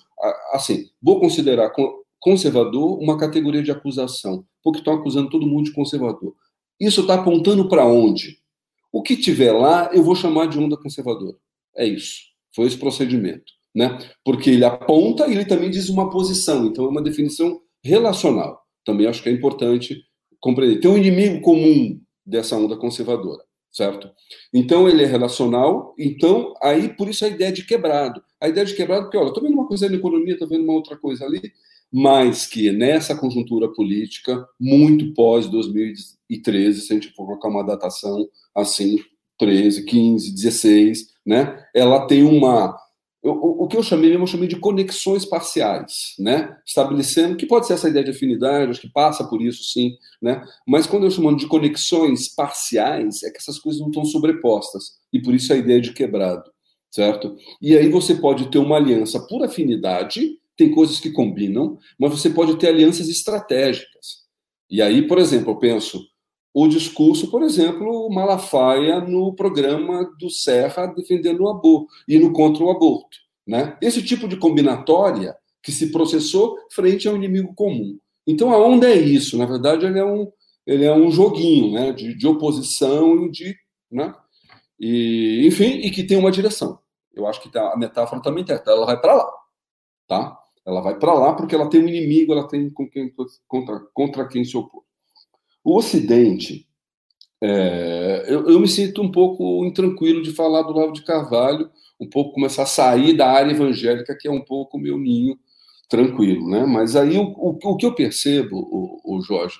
[0.52, 1.72] assim, vou considerar
[2.20, 6.36] conservador uma categoria de acusação, porque estão acusando todo mundo de conservador.
[6.80, 8.43] Isso está apontando para onde?
[8.94, 11.36] O que tiver lá, eu vou chamar de onda conservadora.
[11.76, 12.22] É isso.
[12.56, 13.98] Foi esse procedimento né?
[14.24, 18.62] Porque ele aponta e ele também diz uma posição, então é uma definição relacional.
[18.86, 20.04] Também acho que é importante
[20.40, 20.80] compreender.
[20.80, 24.10] Tem um inimigo comum dessa onda conservadora, certo?
[24.54, 28.22] Então ele é relacional, então aí por isso a ideia de quebrado.
[28.40, 30.74] A ideia de quebrado, porque olha, estou vendo uma coisa na economia, estou vendo uma
[30.74, 31.42] outra coisa ali,
[31.92, 35.14] mas que nessa conjuntura política, muito
[36.42, 38.98] pós 2013, se a gente for colocar uma datação assim,
[39.38, 41.66] 13, 15, 16, né?
[41.74, 42.76] Ela tem uma
[43.26, 46.58] o, que eu chamei, eu chamei de conexões parciais, né?
[46.66, 50.44] Estabelecendo que pode ser essa ideia de afinidade, acho que passa por isso, sim, né?
[50.68, 55.22] Mas quando eu chamo de conexões parciais, é que essas coisas não estão sobrepostas e
[55.22, 56.52] por isso a ideia de quebrado,
[56.92, 57.38] certo?
[57.62, 62.30] E aí você pode ter uma aliança por afinidade, tem coisas que combinam, mas você
[62.30, 64.24] pode ter alianças estratégicas.
[64.70, 66.04] E aí, por exemplo, eu penso
[66.54, 72.70] o discurso, por exemplo, Malafaia no programa do Serra defendendo o aborto, indo contra o
[72.70, 73.18] aborto.
[73.46, 73.76] Né?
[73.82, 77.98] Esse tipo de combinatória que se processou frente ao inimigo comum.
[78.28, 80.32] Então a onda é isso, na verdade ele é um,
[80.66, 81.92] ele é um joguinho né?
[81.92, 83.56] de, de oposição e de.
[83.92, 84.14] Né?
[84.80, 86.80] E, enfim, e que tem uma direção.
[87.14, 89.32] Eu acho que tá, a metáfora também tem, ela vai para lá.
[90.08, 90.40] Tá?
[90.66, 93.12] Ela vai para lá porque ela tem um inimigo, ela tem com quem,
[93.48, 94.83] contra, contra quem se opor.
[95.64, 96.68] O Ocidente,
[97.42, 102.10] é, eu, eu, me sinto um pouco intranquilo de falar do Lavo de Carvalho, um
[102.10, 105.38] pouco começar a sair da área evangélica, que é um pouco meu ninho
[105.90, 106.66] tranquilo, né?
[106.66, 109.58] Mas aí o, o, o que eu percebo, o, o, Jorge,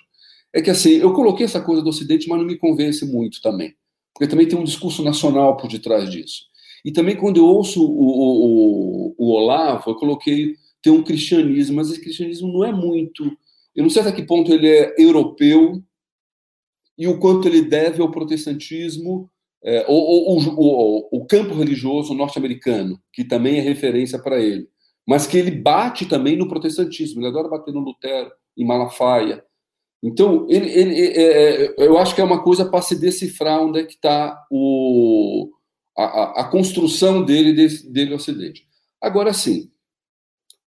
[0.54, 3.74] é que assim, eu coloquei essa coisa do Ocidente, mas não me convence muito também,
[4.14, 6.44] porque também tem um discurso nacional por detrás disso.
[6.84, 11.90] E também quando eu ouço o, o, o Olavo, eu coloquei tem um cristianismo, mas
[11.90, 13.26] esse cristianismo não é muito.
[13.74, 15.82] Eu não sei até que ponto ele é europeu
[16.98, 19.30] e o quanto ele deve ao protestantismo,
[19.64, 24.68] é, ou, o campo religioso norte-americano, que também é referência para ele,
[25.08, 27.20] mas que ele bate também no protestantismo.
[27.20, 29.44] Ele adora bater no Lutero, em Malafaia.
[30.02, 33.80] Então, ele, ele é, é, eu acho que é uma coisa para se decifrar onde
[33.80, 34.38] é que está
[35.98, 37.54] a, a, construção dele,
[37.90, 38.68] dele, Ocidente.
[39.02, 39.72] Agora, sim,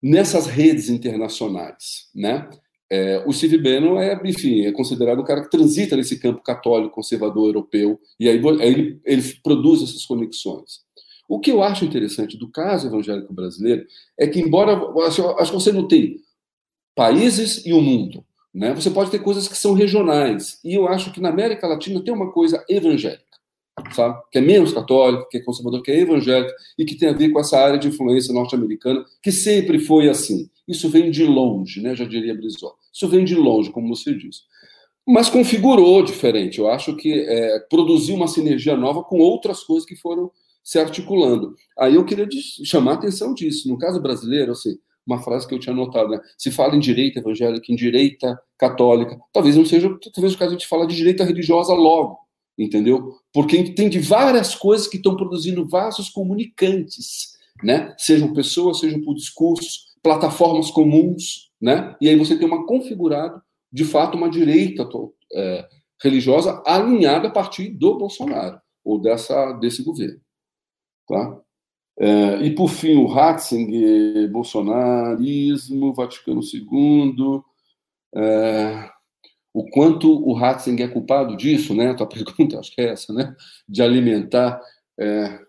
[0.00, 2.48] nessas redes internacionais, né?
[2.96, 6.94] É, o Steve Bannon é, enfim, é considerado o cara que transita nesse campo católico
[6.94, 10.84] conservador europeu e aí, aí ele, ele produz essas conexões.
[11.28, 13.84] O que eu acho interessante do caso evangélico brasileiro
[14.16, 16.20] é que, embora acho, acho que você não tem
[16.94, 18.24] países e o mundo,
[18.54, 18.72] né?
[18.74, 22.14] Você pode ter coisas que são regionais e eu acho que na América Latina tem
[22.14, 23.24] uma coisa evangélica
[23.92, 24.22] sabe?
[24.30, 27.30] Que é menos católico, que é conservador, que é evangélico e que tem a ver
[27.30, 30.48] com essa área de influência norte-americana, que sempre foi assim.
[30.66, 31.94] Isso vem de longe, né?
[31.94, 32.83] Já diria Brizola.
[32.94, 34.42] Isso vem de longe, como você disse.
[35.06, 36.58] Mas configurou diferente.
[36.60, 40.30] Eu acho que é, produziu uma sinergia nova com outras coisas que foram
[40.62, 41.54] se articulando.
[41.78, 42.26] Aí eu queria
[42.64, 43.68] chamar a atenção disso.
[43.68, 46.20] No caso brasileiro, assim, uma frase que eu tinha notado, né?
[46.38, 50.54] Se fala em direita evangélica, em direita católica, talvez não seja, talvez o caso a
[50.54, 52.18] gente fala de direita religiosa logo,
[52.58, 53.12] entendeu?
[53.32, 57.94] Porque entende várias coisas que estão produzindo vasos comunicantes, né?
[57.98, 61.96] Sejam pessoas, sejam por discursos, plataformas comuns, né?
[62.00, 63.40] E aí você tem uma configurado,
[63.72, 64.88] de fato, uma direita
[65.32, 65.68] é,
[66.02, 70.20] religiosa alinhada a partir do Bolsonaro ou dessa desse governo,
[71.08, 71.40] tá?
[71.98, 77.40] É, e por fim o Ratzinger, bolsonarismo, Vaticano II,
[78.16, 78.90] é,
[79.52, 81.90] o quanto o Ratzinger é culpado disso, né?
[81.90, 83.34] A tua pergunta, acho que é essa, né?
[83.68, 84.60] De alimentar.
[84.98, 85.43] É,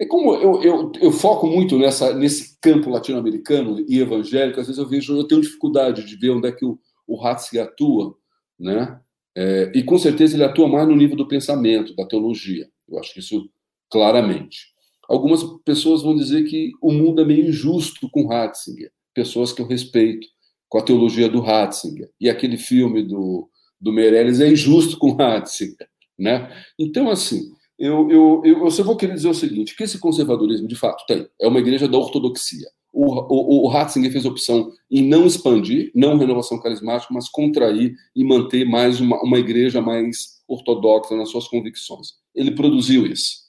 [0.00, 4.80] é como eu, eu, eu, foco muito nessa, nesse campo latino-americano e evangélico, às vezes
[4.80, 8.16] eu vejo, eu tenho dificuldade de ver onde é que o, o atua,
[8.58, 8.98] né?
[9.36, 12.66] É, e com certeza ele atua mais no nível do pensamento, da teologia.
[12.88, 13.46] Eu acho que isso
[13.90, 14.68] claramente.
[15.06, 19.66] Algumas pessoas vão dizer que o mundo é meio injusto com Ratzinger, pessoas que eu
[19.66, 20.26] respeito
[20.66, 22.08] com a teologia do Ratzinger.
[22.18, 25.88] E aquele filme do, do Meirelles é injusto com Ratzinger.
[26.18, 26.50] Né?
[26.78, 30.68] Então, assim, eu, eu, eu, eu só vou querer dizer o seguinte, que esse conservadorismo,
[30.68, 31.26] de fato, tem.
[31.40, 32.68] É uma igreja da ortodoxia.
[32.92, 37.94] O, o, o Ratzinger fez a opção em não expandir, não renovação carismática, mas contrair
[38.14, 42.08] e manter mais uma, uma igreja mais ortodoxa nas suas convicções.
[42.34, 43.48] Ele produziu isso.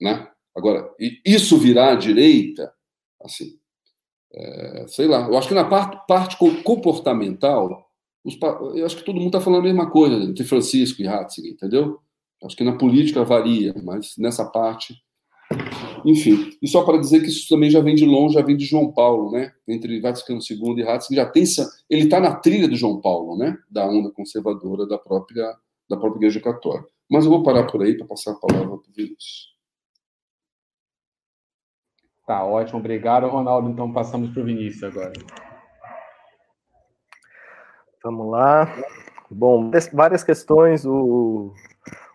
[0.00, 0.28] Né?
[0.54, 0.88] Agora,
[1.26, 2.72] isso virar à direita,
[3.20, 3.58] assim,
[4.32, 7.90] é, sei lá, eu acho que na parte, parte comportamental,
[8.24, 8.38] os,
[8.76, 11.98] eu acho que todo mundo está falando a mesma coisa entre Francisco e Ratzinger, entendeu?
[12.44, 14.96] Acho que na política varia, mas nessa parte.
[16.04, 18.64] Enfim, e só para dizer que isso também já vem de longe, já vem de
[18.64, 19.52] João Paulo, né?
[19.68, 21.44] Entre Vaticano II e Ratzinger, já tem
[21.88, 23.56] ele está na trilha de João Paulo, né?
[23.70, 25.56] Da onda conservadora da própria
[25.88, 26.88] da própria Igreja Católica.
[27.10, 29.52] Mas eu vou parar por aí para passar a palavra para o Vinícius.
[32.26, 33.68] Tá ótimo, obrigado, Ronaldo.
[33.68, 35.12] Então passamos para o Vinícius agora.
[38.02, 38.66] Vamos lá.
[39.30, 41.52] Bom, várias questões o,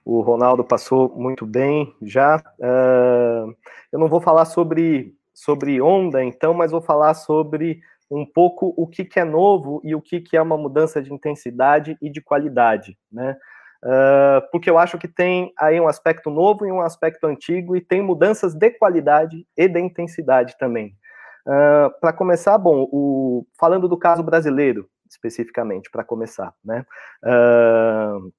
[0.07, 2.37] o Ronaldo passou muito bem já.
[2.57, 3.53] Uh,
[3.91, 8.87] eu não vou falar sobre, sobre onda, então, mas vou falar sobre um pouco o
[8.87, 12.21] que, que é novo e o que, que é uma mudança de intensidade e de
[12.21, 13.35] qualidade, né?
[13.83, 17.81] Uh, porque eu acho que tem aí um aspecto novo e um aspecto antigo, e
[17.81, 20.95] tem mudanças de qualidade e de intensidade também.
[21.45, 26.85] Uh, para começar, bom, o, falando do caso brasileiro, especificamente, para começar, né?
[27.21, 28.31] Uh,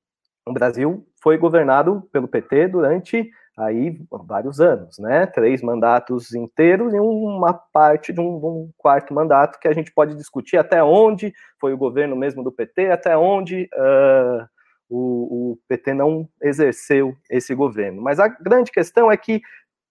[0.49, 5.27] o Brasil foi governado pelo PT durante aí vários anos, né?
[5.27, 10.15] Três mandatos inteiros e uma parte de um, um, quarto mandato que a gente pode
[10.15, 14.49] discutir até onde foi o governo mesmo do PT, até onde uh,
[14.89, 18.01] o, o PT não exerceu esse governo.
[18.01, 19.43] Mas a grande questão é que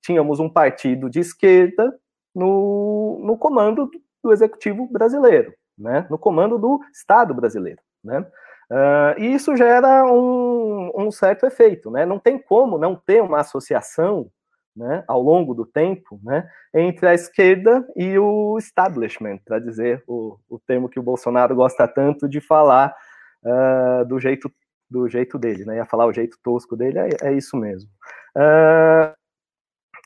[0.02, 1.96] tínhamos um partido de esquerda
[2.34, 3.92] no, no comando
[4.24, 6.08] do executivo brasileiro, né?
[6.10, 7.82] no comando do Estado brasileiro.
[8.04, 8.26] Né?
[8.70, 11.90] Uh, e isso gera um, um, certo efeito.
[11.90, 12.06] Né?
[12.06, 14.30] Não tem como não ter uma associação
[14.76, 20.38] né, ao longo do tempo né, entre a esquerda e o establishment, para dizer o,
[20.48, 22.96] o termo que o Bolsonaro gosta tanto de falar
[23.44, 24.52] uh, do jeito
[24.90, 25.76] do jeito dele, né?
[25.76, 27.90] Ia falar o jeito tosco dele, é, é isso mesmo.
[28.36, 29.14] Uh,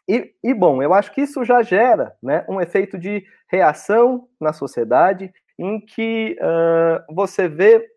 [0.07, 4.51] e, e, bom, eu acho que isso já gera né, um efeito de reação na
[4.51, 7.87] sociedade, em que uh, você vê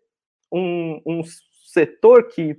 [0.55, 1.21] um, um
[1.65, 2.57] setor que,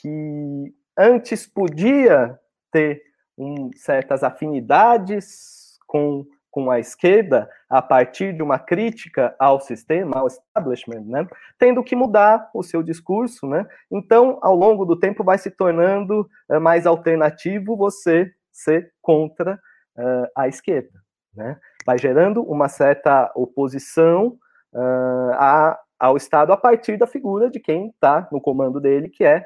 [0.00, 2.38] que antes podia
[2.70, 3.02] ter
[3.38, 10.26] um, certas afinidades com, com a esquerda a partir de uma crítica ao sistema, ao
[10.26, 11.26] establishment, né?
[11.58, 13.46] tendo que mudar o seu discurso.
[13.46, 13.66] Né?
[13.90, 19.54] Então, ao longo do tempo, vai se tornando uh, mais alternativo você ser contra
[19.96, 21.00] uh, a esquerda.
[21.34, 21.58] Né?
[21.86, 24.38] Vai gerando uma certa oposição
[24.74, 29.22] uh, a, ao Estado a partir da figura de quem está no comando dele, que
[29.24, 29.44] é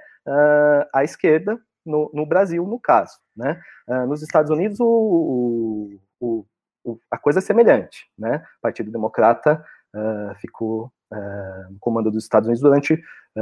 [0.94, 3.18] a esquerda, no, no Brasil, no caso.
[3.36, 3.60] Né?
[3.86, 6.46] Uh, nos Estados Unidos, o, o,
[6.84, 8.06] o, a coisa é semelhante.
[8.18, 8.42] Né?
[8.58, 13.00] O Partido Democrata uh, ficou uh, no comando dos Estados Unidos durante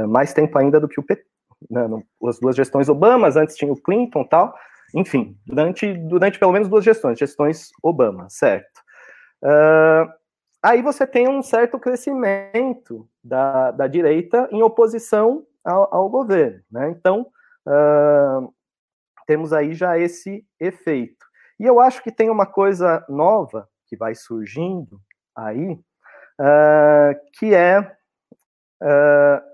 [0.09, 1.23] mais tempo ainda do que o PT.
[1.69, 1.81] Né?
[2.27, 4.53] As duas gestões Obamas, antes tinha o Clinton tal.
[4.95, 8.81] Enfim, durante, durante pelo menos duas gestões, gestões Obama, certo?
[10.63, 16.61] Aí você tem um certo crescimento da, da direita em oposição ao, ao governo.
[16.71, 16.89] Né?
[16.89, 17.27] Então,
[17.67, 18.53] uh,
[19.27, 21.25] temos aí já esse efeito.
[21.59, 24.99] E eu acho que tem uma coisa nova que vai surgindo
[25.35, 29.53] aí, uh, que é uh,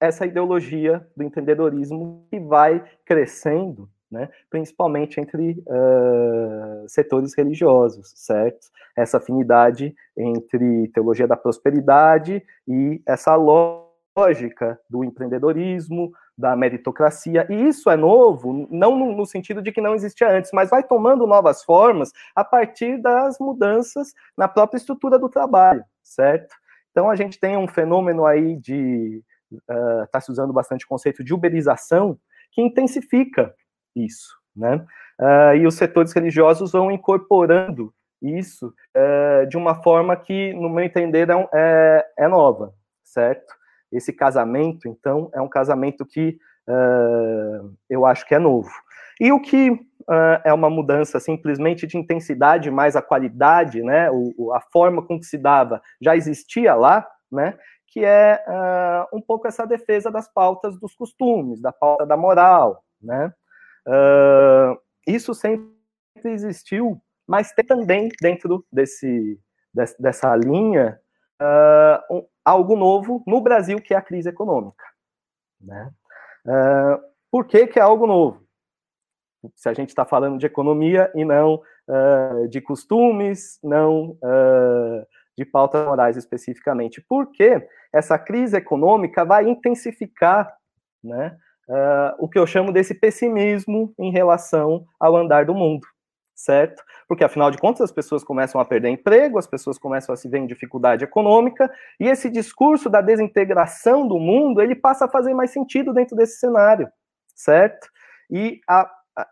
[0.00, 8.68] essa ideologia do empreendedorismo que vai crescendo, né, principalmente entre uh, setores religiosos, certo?
[8.96, 17.90] Essa afinidade entre teologia da prosperidade e essa lógica do empreendedorismo, da meritocracia, e isso
[17.90, 22.12] é novo, não no, sentido de que não existia antes, mas vai tomando novas formas
[22.34, 26.54] a partir das mudanças na própria estrutura do trabalho, certo?
[26.90, 29.22] Então a gente tem um fenômeno aí de
[30.04, 32.18] está uh, se usando bastante o conceito de uberização
[32.52, 33.54] que intensifica
[34.04, 34.84] isso, né?
[35.20, 37.92] Uh, e os setores religiosos vão incorporando
[38.22, 42.72] isso uh, de uma forma que, no meu entender, é, é, é nova,
[43.04, 43.54] certo?
[43.90, 46.38] Esse casamento, então, é um casamento que
[46.68, 48.70] uh, eu acho que é novo.
[49.20, 54.10] E o que uh, é uma mudança simplesmente de intensidade mais a qualidade, né?
[54.10, 57.58] O, a forma com que se dava já existia lá, né?
[57.88, 62.82] Que é uh, um pouco essa defesa das pautas dos costumes, da pauta da moral,
[63.02, 63.32] né?
[65.06, 65.72] Isso sempre
[66.24, 69.40] existiu, mas tem também dentro desse,
[69.98, 70.98] dessa linha
[72.10, 74.84] um, algo novo no Brasil, que é a crise econômica.
[75.60, 75.90] Né?
[76.46, 78.42] Uh, por que, que é algo novo?
[79.54, 85.44] Se a gente está falando de economia e não uh, de costumes, não uh, de
[85.44, 87.04] pautas morais especificamente.
[87.06, 90.56] Porque essa crise econômica vai intensificar
[91.04, 91.38] né,
[92.18, 95.86] o que eu chamo desse pessimismo em relação ao andar do mundo
[96.38, 96.84] certo?
[97.08, 100.28] Porque afinal de contas as pessoas começam a perder emprego, as pessoas começam a se
[100.28, 105.34] ver em dificuldade econômica, e esse discurso da desintegração do mundo, ele passa a fazer
[105.34, 106.88] mais sentido dentro desse cenário,
[107.34, 107.88] certo?
[108.30, 108.88] E a,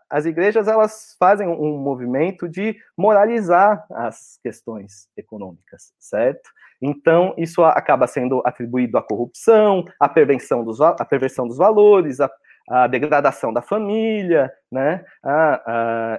[0.09, 6.49] as igrejas elas fazem um movimento de moralizar as questões econômicas, certo?
[6.81, 12.29] Então, isso acaba sendo atribuído à corrupção, à perversão dos, à perversão dos valores, à,
[12.69, 15.03] a degradação da família, né?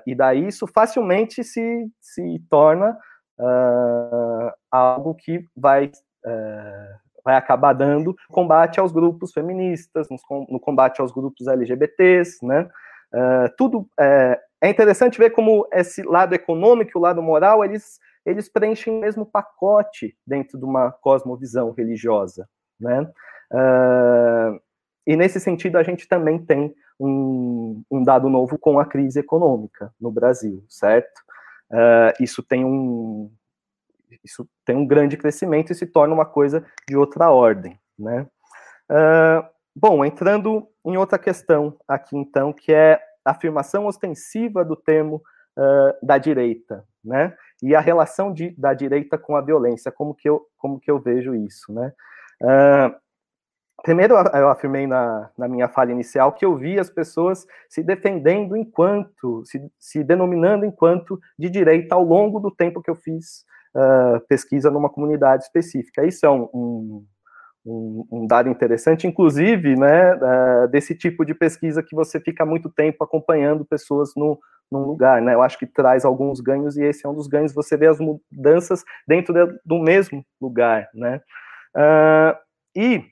[0.07, 2.99] E daí isso facilmente se, se torna
[3.39, 5.91] ah, algo que vai,
[6.25, 6.95] eh,
[7.25, 10.09] vai acabar dando combate aos grupos feministas,
[10.49, 12.69] no combate aos grupos LGBTs, né?
[13.13, 17.99] Uh, tudo é, é, interessante ver como esse lado econômico e o lado moral eles,
[18.25, 22.49] eles preenchem o mesmo pacote dentro de uma cosmovisão religiosa,
[22.79, 23.11] né?
[23.51, 24.61] Uh,
[25.07, 29.91] e nesse sentido, a gente também tem um, um dado novo com a crise econômica
[29.99, 31.21] no Brasil, certo?
[31.71, 33.31] Uh, isso tem um
[34.25, 38.27] isso tem um grande crescimento e se torna uma coisa de outra ordem, né?
[38.91, 39.45] Uh,
[39.79, 45.23] bom, entrando em outra questão aqui então, que é a afirmação ostensiva do termo
[45.57, 47.37] uh, da direita, né?
[47.63, 50.99] E a relação de, da direita com a violência, como que eu, como que eu
[50.99, 51.93] vejo isso, né?
[52.43, 53.09] Uh,
[53.83, 58.57] Primeiro, eu afirmei na, na, minha fala inicial que eu vi as pessoas se defendendo
[58.57, 63.45] enquanto, se, se denominando enquanto de direita ao longo do tempo que eu fiz
[63.77, 66.05] uh, pesquisa numa comunidade específica.
[66.05, 67.07] Isso é um, um,
[67.69, 72.71] um, um dado interessante, inclusive, né, uh, desse tipo de pesquisa que você fica muito
[72.71, 74.39] tempo acompanhando pessoas no,
[74.71, 75.35] num lugar, né?
[75.35, 77.55] Eu acho que traz alguns ganhos e esse é um dos ganhos.
[77.55, 81.21] Você vê as mudanças dentro de, do mesmo lugar, né?
[81.77, 82.37] Uh,
[82.75, 83.05] e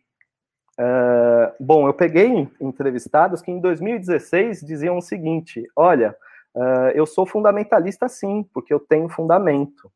[0.78, 6.14] Uh, bom, eu peguei entrevistados que em 2016 diziam o seguinte: olha,
[6.54, 9.90] uh, eu sou fundamentalista sim, porque eu tenho fundamento,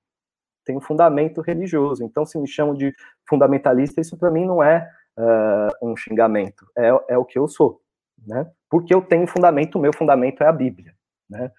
[0.64, 2.04] tenho fundamento religioso.
[2.04, 2.94] Então, se me chamam de
[3.28, 4.88] fundamentalista, isso para mim não é
[5.18, 7.80] uh, um xingamento, é, é o que eu sou,
[8.26, 8.50] né?
[8.68, 10.94] Porque eu tenho fundamento, o meu fundamento é a Bíblia,
[11.28, 11.50] Né?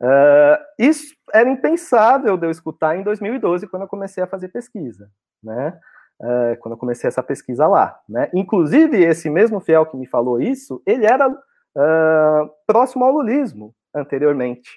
[0.00, 5.08] Uh, isso era impensável de eu escutar em 2012, quando eu comecei a fazer pesquisa,
[5.42, 5.78] né?
[6.20, 8.28] Uh, quando eu comecei essa pesquisa lá, né?
[8.34, 14.70] Inclusive, esse mesmo fiel que me falou isso, ele era uh, próximo ao lulismo anteriormente,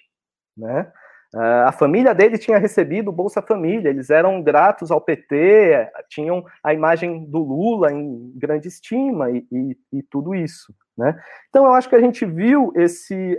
[0.55, 0.91] né?
[1.35, 7.25] A família dele tinha recebido Bolsa Família, eles eram gratos ao PT, tinham a imagem
[7.25, 11.19] do Lula em grande estima e, e, e tudo isso, né?
[11.49, 13.37] Então, eu acho que a gente viu esse,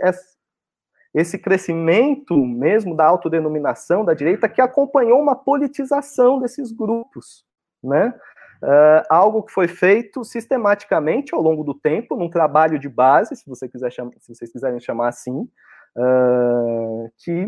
[1.15, 7.45] esse crescimento mesmo da autodenominação da direita que acompanhou uma politização desses grupos,
[7.83, 8.15] né?
[8.63, 13.49] Uh, algo que foi feito sistematicamente ao longo do tempo, num trabalho de base, se,
[13.49, 15.49] você quiser se vocês quiserem chamar assim,
[15.97, 17.47] uh, que,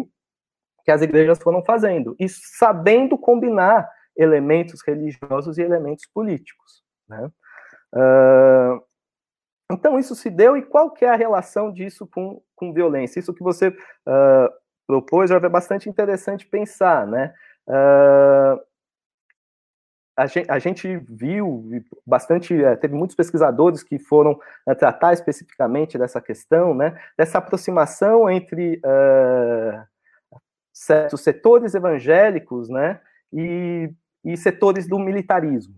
[0.84, 6.82] que as igrejas foram fazendo, e sabendo combinar elementos religiosos e elementos políticos.
[7.08, 7.30] Né?
[7.94, 8.82] Uh,
[9.72, 13.20] então, isso se deu, e qual que é a relação disso com, com violência?
[13.20, 14.50] Isso que você uh,
[14.86, 17.32] propôs, é bastante interessante pensar, né?
[17.68, 18.60] Uh,
[20.16, 21.64] a, gente, a gente, viu
[22.04, 24.32] bastante, eh, teve muitos pesquisadores que foram
[24.66, 27.00] uh, tratar especificamente dessa questão, né?
[27.16, 28.80] Dessa aproximação entre
[30.80, 33.00] certos setores evangélicos, né?
[33.30, 33.90] E,
[34.24, 35.74] e setores do militarismo,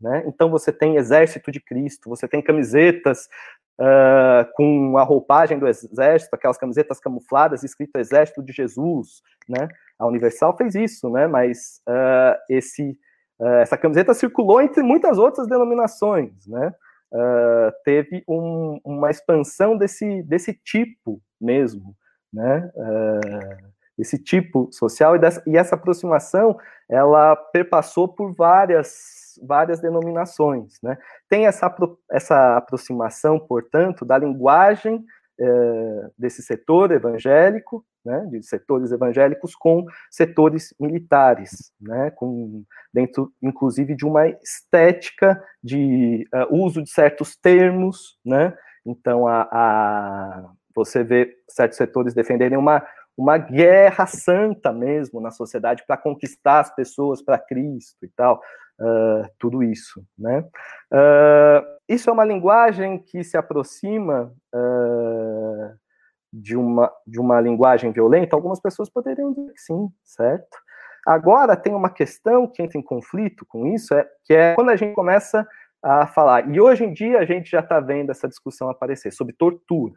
[0.00, 0.24] né?
[0.26, 3.28] Então você tem Exército de Cristo, você tem camisetas
[3.78, 9.22] uh, com a roupagem do Exército, aquelas camisetas camufladas escrito Exército de Jesus.
[9.48, 9.68] Né?
[9.96, 11.28] A Universal fez isso, né?
[11.28, 12.98] mas uh, esse,
[13.38, 16.46] uh, essa camiseta circulou entre muitas outras denominações.
[16.46, 16.74] Né?
[17.84, 21.96] teve um, uma expansão desse, desse tipo mesmo.
[22.32, 22.70] Né?
[24.00, 26.56] Esse tipo social e, dessa, e essa aproximação
[26.88, 30.74] ela perpassou por várias várias denominações.
[30.82, 30.98] Né?
[31.28, 31.74] Tem essa,
[32.10, 35.02] essa aproximação, portanto, da linguagem
[35.38, 43.94] é, desse setor evangélico, né, de setores evangélicos com setores militares, né, com dentro, inclusive,
[43.94, 51.36] de uma estética de uh, uso de certos termos, né, então a, a, você vê
[51.48, 52.82] certos setores defenderem uma
[53.16, 58.40] uma guerra santa mesmo na sociedade para conquistar as pessoas para Cristo e tal
[58.80, 60.04] uh, tudo isso.
[60.18, 60.40] Né?
[60.92, 65.78] Uh, isso é uma linguagem que se aproxima uh,
[66.32, 68.34] de, uma, de uma linguagem violenta?
[68.34, 70.58] Algumas pessoas poderiam dizer que sim, certo?
[71.06, 74.76] Agora, tem uma questão que entra em conflito com isso, é, que é quando a
[74.76, 75.46] gente começa
[75.82, 79.32] a falar, e hoje em dia a gente já está vendo essa discussão aparecer, sobre
[79.32, 79.94] tortura,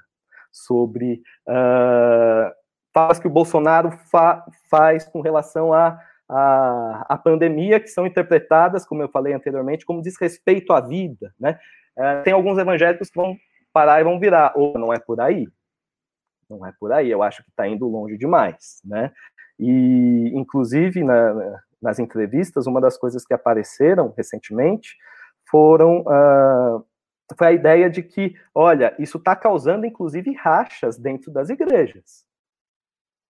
[0.49, 2.53] sobre uh,
[2.93, 8.85] falas que o Bolsonaro fa faz com relação a a, a pandemia, que são interpretadas,
[8.85, 11.59] como eu falei anteriormente, como desrespeito à vida, né?
[11.95, 13.37] É, tem alguns evangélicos que vão
[13.71, 15.47] parar e vão virar, ou não é por aí,
[16.49, 19.11] não é por aí, eu acho que está indo longe demais, né?
[19.59, 24.95] E, inclusive, na, nas entrevistas, uma das coisas que apareceram recentemente
[25.49, 26.83] foram uh,
[27.37, 32.25] foi a ideia de que, olha, isso está causando, inclusive, rachas dentro das igrejas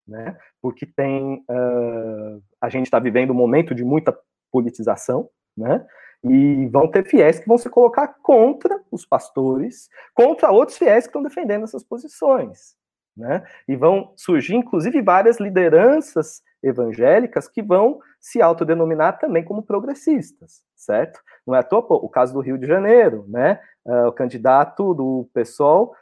[0.07, 0.37] né?
[0.61, 4.17] Porque tem uh, a gente está vivendo um momento de muita
[4.51, 5.85] politização, né?
[6.23, 11.09] E vão ter fiéis que vão se colocar contra os pastores, contra outros fiéis que
[11.09, 12.75] estão defendendo essas posições,
[13.15, 13.45] né?
[13.67, 21.19] E vão surgir, inclusive, várias lideranças evangélicas que vão se autodenominar também como progressistas, certo?
[21.45, 23.59] Não é à toa, o caso do Rio de Janeiro, né?
[23.85, 25.93] Uh, o candidato do PSOL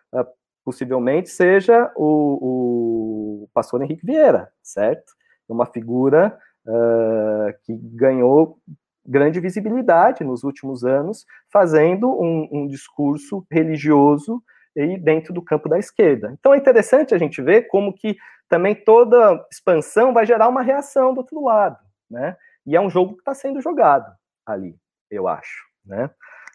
[0.64, 5.14] possivelmente seja o, o pastor Henrique Vieira, certo?
[5.48, 8.60] Uma figura uh, que ganhou
[9.06, 14.42] grande visibilidade nos últimos anos, fazendo um, um discurso religioso
[14.76, 16.34] e dentro do campo da esquerda.
[16.40, 18.16] Então é interessante a gente ver como que
[18.48, 21.78] também toda expansão vai gerar uma reação do outro lado,
[22.10, 22.38] né?
[22.66, 24.14] E é um jogo que está sendo jogado
[24.46, 24.78] ali,
[25.10, 26.10] eu acho, né?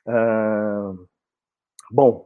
[0.07, 1.07] Uh,
[1.91, 2.26] bom,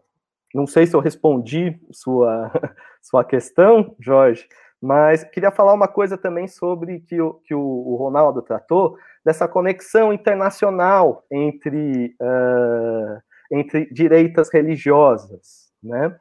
[0.55, 2.51] não sei se eu respondi sua,
[3.01, 4.49] sua questão, Jorge,
[4.81, 10.13] mas queria falar uma coisa também sobre que o, que o, Ronaldo tratou, dessa conexão
[10.13, 13.21] internacional entre, uh,
[13.53, 16.17] entre direitas religiosas, né?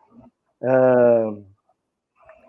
[0.61, 1.45] Uh,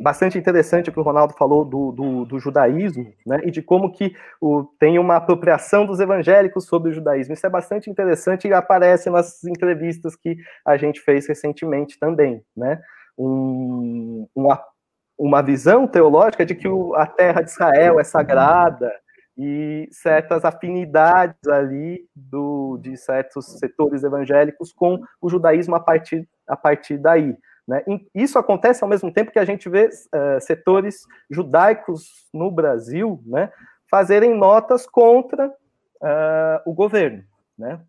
[0.00, 3.92] bastante interessante o que o Ronaldo falou do, do, do judaísmo, né, e de como
[3.92, 7.34] que o, tem uma apropriação dos evangélicos sobre o judaísmo.
[7.34, 12.80] Isso é bastante interessante e aparece nas entrevistas que a gente fez recentemente também, né,
[13.16, 14.62] um, uma,
[15.18, 18.90] uma visão teológica de que o, a terra de Israel é sagrada
[19.36, 26.56] e certas afinidades ali do, de certos setores evangélicos com o judaísmo a partir, a
[26.56, 27.36] partir daí
[27.70, 27.84] Né?
[28.12, 33.52] Isso acontece ao mesmo tempo que a gente vê uh, setores judaicos no Brasil né,
[33.88, 37.22] fazerem notas contra uh, o governo,
[37.56, 37.80] né?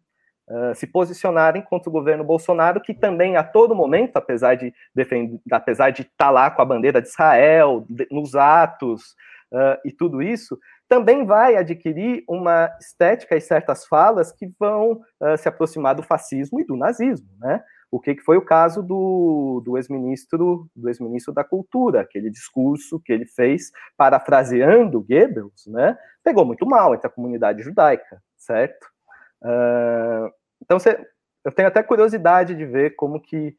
[0.47, 5.39] Uh, se posicionarem contra o governo Bolsonaro, que também a todo momento, apesar de defender,
[5.51, 9.15] apesar de estar tá lá com a bandeira de Israel, de, nos atos
[9.83, 10.57] e tudo isso,
[10.87, 15.01] também vai adquirir uma estética e certas falas que vão
[15.37, 17.61] se aproximar do fascismo e do nazismo, né?
[17.91, 23.01] O que, que foi o caso do, do ex-ministro do ex-ministro da Cultura, aquele discurso
[23.01, 28.87] que ele fez parafraseando Goebbels, né, pegou muito mal entre a comunidade judaica, certo?
[29.43, 30.31] Uh,
[30.61, 31.05] então, você,
[31.43, 33.57] eu tenho até curiosidade de ver como que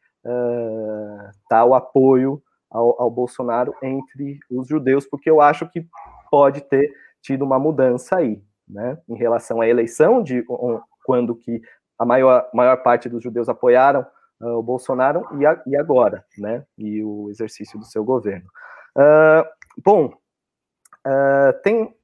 [1.44, 5.86] está uh, o apoio ao, ao Bolsonaro entre os judeus, porque eu acho que
[6.30, 10.42] pode ter tido uma mudança aí, né, em relação à eleição de
[11.04, 11.60] quando que
[11.98, 14.06] a maior, maior parte dos judeus apoiaram
[14.42, 16.64] uh, o Bolsonaro e, a, e, agora, né?
[16.76, 18.48] E o exercício do seu governo.
[18.96, 19.48] Uh,
[19.82, 20.06] bom,
[21.06, 21.94] uh, tem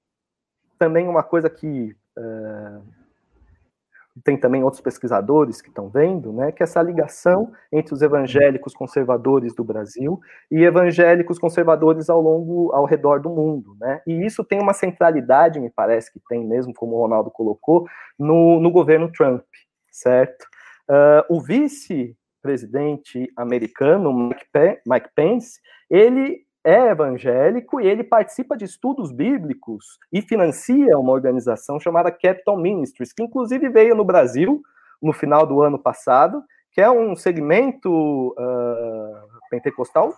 [0.78, 1.94] também uma coisa que
[4.24, 8.74] tem também outros pesquisadores que estão vendo, né, que é essa ligação entre os evangélicos
[8.74, 10.20] conservadores do Brasil
[10.50, 15.60] e evangélicos conservadores ao longo, ao redor do mundo, né, e isso tem uma centralidade,
[15.60, 17.86] me parece que tem mesmo, como o Ronaldo colocou,
[18.18, 19.44] no, no governo Trump,
[19.90, 20.46] certo?
[20.88, 25.60] Uh, o vice presidente americano, Mike Pence,
[25.90, 32.56] ele é evangélico e ele participa de estudos bíblicos e financia uma organização chamada Capital
[32.56, 34.60] Ministries, que inclusive veio no Brasil
[35.00, 40.12] no final do ano passado, que é um segmento uh, pentecostal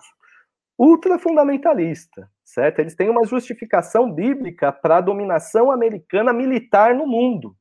[0.78, 2.78] ultra fundamentalista, certo?
[2.78, 7.54] Eles têm uma justificação bíblica para a dominação americana militar no mundo,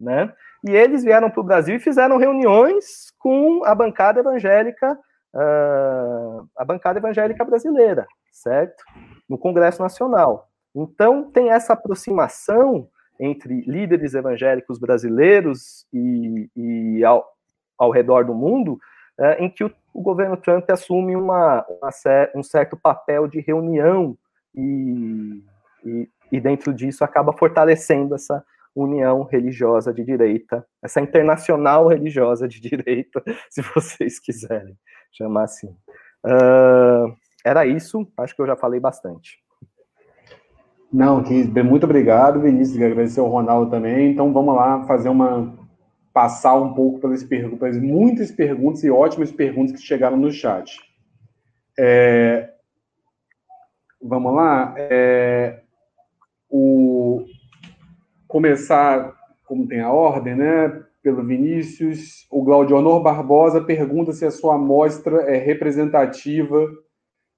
[0.00, 0.32] né?
[0.66, 4.98] E eles vieram para o Brasil e fizeram reuniões com a bancada evangélica,
[5.34, 8.84] uh, a bancada evangélica brasileira, certo?
[9.28, 10.48] No Congresso Nacional.
[10.74, 12.88] Então tem essa aproximação
[13.18, 17.26] entre líderes evangélicos brasileiros e, e ao,
[17.78, 18.78] ao redor do mundo,
[19.18, 21.90] uh, em que o, o, governo Trump assume uma, uma,
[22.34, 24.16] um certo papel de reunião
[24.54, 25.42] e,
[25.84, 28.44] e, e dentro disso acaba fortalecendo essa
[28.76, 34.76] união religiosa de direita, essa internacional religiosa de direita, se vocês quiserem
[35.10, 35.68] chamar assim.
[36.24, 39.38] Uh, era isso, acho que eu já falei bastante.
[40.92, 41.22] Não,
[41.64, 44.12] muito obrigado, Vinícius, agradecer ao Ronaldo também.
[44.12, 45.54] Então vamos lá fazer uma
[46.12, 50.80] passar um pouco pelas perguntas, muitas perguntas e ótimas perguntas que chegaram no chat.
[51.78, 52.54] É,
[54.00, 54.74] vamos lá.
[54.78, 55.60] É,
[56.48, 56.95] o,
[58.36, 59.16] começar,
[59.46, 60.68] como tem a ordem, né?
[61.02, 62.26] Pelo Vinícius.
[62.30, 66.68] O Glaudionor Barbosa pergunta se a sua amostra é representativa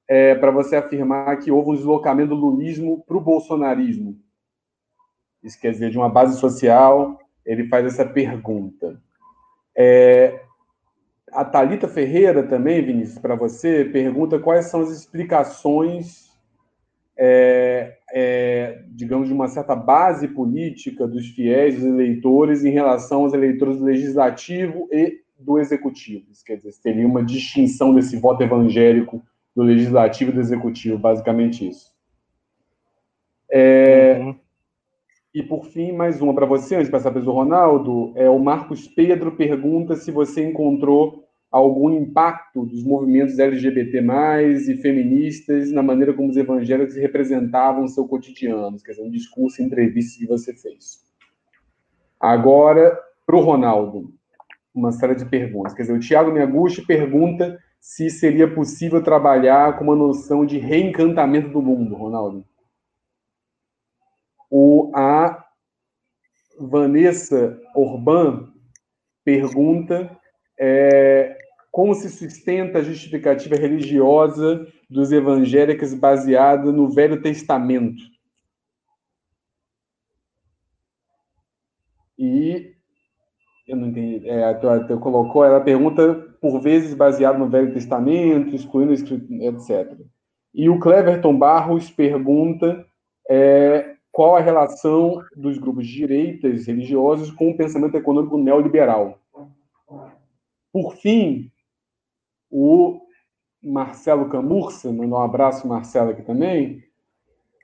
[0.08, 4.18] é, para você afirmar que houve um deslocamento do lulismo para o bolsonarismo.
[5.40, 9.00] Isso quer dizer, de uma base social, ele faz essa pergunta.
[9.76, 10.40] É,
[11.30, 16.27] a Talita Ferreira também, Vinícius, para você, pergunta quais são as explicações
[17.18, 23.34] é, é, digamos, de uma certa base política dos fiéis, dos eleitores, em relação aos
[23.34, 26.26] eleitores do legislativo e do executivo.
[26.30, 29.22] Isso quer dizer, teria uma distinção desse voto evangélico
[29.54, 31.92] do legislativo e do executivo, basicamente isso.
[33.50, 34.36] É, uhum.
[35.34, 38.38] E por fim, mais uma para você, antes de passar para o Ronaldo, é, o
[38.38, 44.00] Marcos Pedro pergunta se você encontrou algum impacto dos movimentos LGBT+,
[44.68, 50.18] e feministas na maneira como os evangélicos representavam seu cotidiano, quer dizer, um discurso, entrevista
[50.18, 51.06] que você fez.
[52.20, 54.12] Agora, para o Ronaldo,
[54.74, 55.74] uma série de perguntas.
[55.74, 61.50] Quer dizer, o Tiago Miaguchi pergunta se seria possível trabalhar com uma noção de reencantamento
[61.50, 62.44] do mundo, Ronaldo.
[64.50, 65.44] O, a
[66.58, 68.52] Vanessa Orban
[69.24, 70.18] pergunta
[70.58, 71.36] é,
[71.70, 78.02] como se sustenta a justificativa religiosa dos evangélicos baseada no Velho Testamento.
[82.18, 82.74] E
[83.68, 84.28] eu não entendi.
[84.28, 89.96] É, tu, colocou, ela pergunta por vezes baseado no Velho Testamento, excluindo etc.
[90.54, 92.84] E o Cleverton Barros pergunta
[93.28, 99.20] é, qual a relação dos grupos de direitas religiosos com o pensamento econômico neoliberal.
[100.80, 101.50] Por fim,
[102.48, 103.00] o
[103.60, 106.84] Marcelo Camurça, mandar um abraço, Marcelo, aqui também,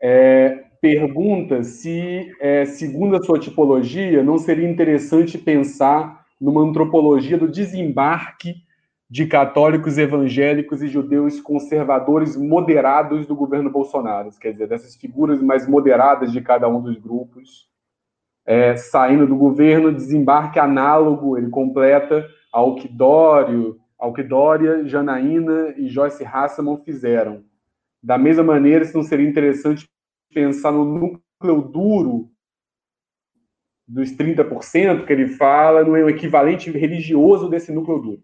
[0.03, 7.47] é, pergunta se, é, segundo a sua tipologia, não seria interessante pensar numa antropologia do
[7.47, 8.57] desembarque
[9.09, 14.29] de católicos evangélicos e judeus conservadores moderados do governo Bolsonaro.
[14.41, 17.69] Quer dizer, dessas figuras mais moderadas de cada um dos grupos,
[18.45, 22.87] é, saindo do governo, desembarque análogo, ele completa ao que
[24.23, 27.45] Dória, Janaína e Joyce Hasselman fizeram.
[28.01, 29.91] Da mesma maneira, se não seria interessante
[30.33, 32.31] pensar no núcleo duro
[33.89, 38.23] dos 30% que ele fala, no equivalente religioso desse núcleo duro.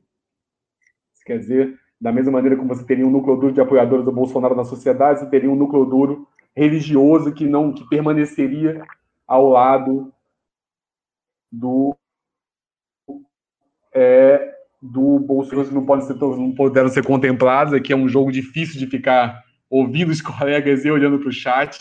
[1.27, 4.55] Quer dizer, da mesma maneira como você teria um núcleo duro de apoiadores do Bolsonaro
[4.55, 8.85] na sociedade, você teria um núcleo duro religioso que não que permaneceria
[9.27, 10.13] ao lado
[11.51, 11.97] do
[13.95, 17.75] é, do Bolsonaro não podem ser não puderam ser contemplados.
[17.75, 21.79] Aqui é um jogo difícil de ficar ouvindo os colegas e olhando para o chat,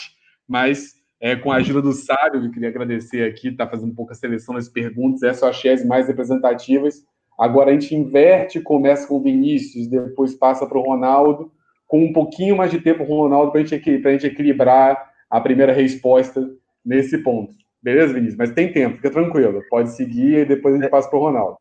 [0.47, 4.55] mas é, com a ajuda do Sábio, eu queria agradecer aqui, está fazendo um seleção
[4.55, 7.03] das perguntas, essas eu achei as mais representativas.
[7.37, 11.51] Agora a gente inverte, começa com o Vinícius, depois passa para o Ronaldo,
[11.87, 16.49] com um pouquinho mais de tempo o Ronaldo para a gente equilibrar a primeira resposta
[16.85, 17.53] nesse ponto.
[17.81, 18.37] Beleza, Vinícius?
[18.37, 19.63] Mas tem tempo, fica tranquilo.
[19.69, 21.57] Pode seguir e depois a gente passa para o Ronaldo.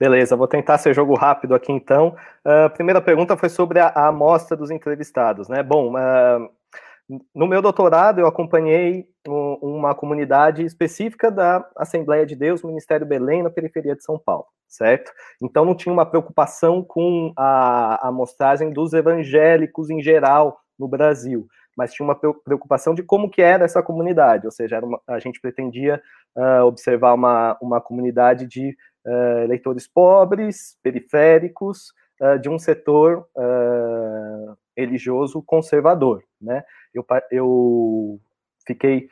[0.00, 2.16] Beleza, vou tentar ser jogo rápido aqui então.
[2.44, 5.62] A uh, primeira pergunta foi sobre a, a, amostra dos entrevistados, né?
[5.62, 6.50] Bom, uh,
[7.34, 13.42] no meu doutorado eu acompanhei um, uma comunidade específica da Assembleia de Deus, Ministério Belém,
[13.42, 15.12] na periferia de São Paulo, certo?
[15.40, 21.46] Então não tinha uma preocupação com a, a amostragem dos evangélicos em geral no Brasil
[21.76, 25.40] mas tinha uma preocupação de como que era essa comunidade, ou seja, uma, a gente
[25.40, 26.02] pretendia
[26.36, 28.76] uh, observar uma, uma comunidade de
[29.06, 33.26] uh, eleitores pobres, periféricos, uh, de um setor
[34.76, 36.64] religioso conservador, né?
[36.94, 38.20] Eu, eu
[38.66, 39.08] fiquei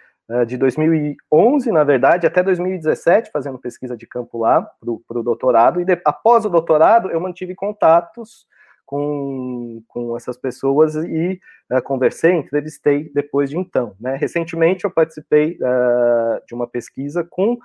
[0.47, 5.85] de 2011, na verdade, até 2017, fazendo pesquisa de campo lá para o doutorado, e
[5.85, 8.47] de, após o doutorado eu mantive contatos
[8.91, 11.41] com, com essas pessoas e
[11.71, 13.95] uh, conversei, entrevistei depois de então.
[14.01, 14.17] Né?
[14.17, 17.61] Recentemente eu participei uh, de uma pesquisa com uh,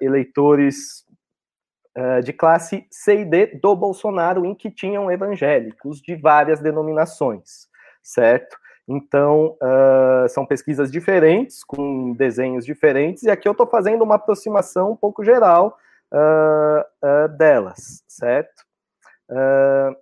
[0.00, 1.04] eleitores
[2.24, 7.68] de classe C e D do Bolsonaro, em que tinham evangélicos de várias denominações,
[8.02, 8.56] certo?
[8.88, 9.56] Então,
[10.28, 15.22] são pesquisas diferentes, com desenhos diferentes, e aqui eu estou fazendo uma aproximação um pouco
[15.22, 15.78] geral
[17.38, 18.64] delas, certo?
[19.30, 19.94] Uh,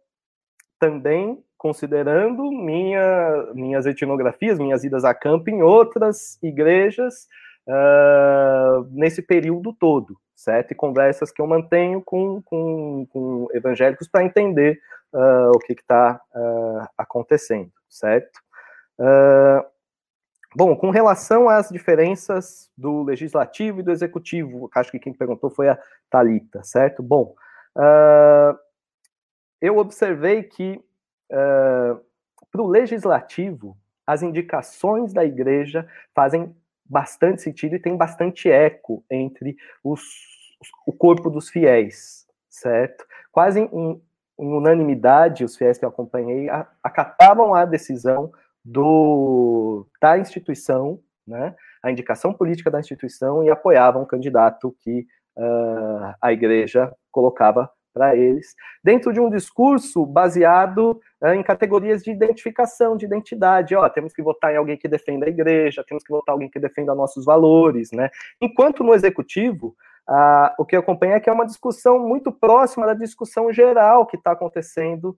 [0.83, 7.29] também considerando minha, minhas etnografias, minhas idas a campo em outras igrejas
[7.69, 10.73] uh, nesse período todo, certo?
[10.73, 14.81] E conversas que eu mantenho com, com, com evangélicos para entender
[15.13, 18.41] uh, o que está uh, ah, acontecendo, certo?
[20.55, 25.69] bom, com relação às diferenças do legislativo e do executivo, acho que quem perguntou foi
[25.69, 25.79] a
[26.11, 27.03] Talita, certo?
[27.03, 27.35] Bom,
[29.63, 30.83] eu observei que
[31.31, 32.01] uh,
[32.51, 39.57] para o legislativo, as indicações da igreja fazem bastante sentido e tem bastante eco entre
[39.83, 40.03] os,
[40.85, 43.07] o corpo dos fiéis, certo?
[43.31, 44.03] Quase em,
[44.39, 46.49] em unanimidade, os fiéis que eu acompanhei
[46.83, 48.33] acatavam a decisão
[48.65, 55.07] do, da instituição, né, a indicação política da instituição e apoiavam o candidato que
[55.37, 62.11] uh, a igreja colocava para eles, dentro de um discurso baseado é, em categorias de
[62.11, 63.75] identificação, de identidade.
[63.75, 66.51] Ó, temos que votar em alguém que defenda a igreja, temos que votar em alguém
[66.51, 68.11] que defenda nossos valores, né?
[68.41, 69.77] Enquanto no executivo,
[70.59, 74.17] o que eu acompanho é que é uma discussão muito próxima da discussão geral que
[74.17, 75.17] está acontecendo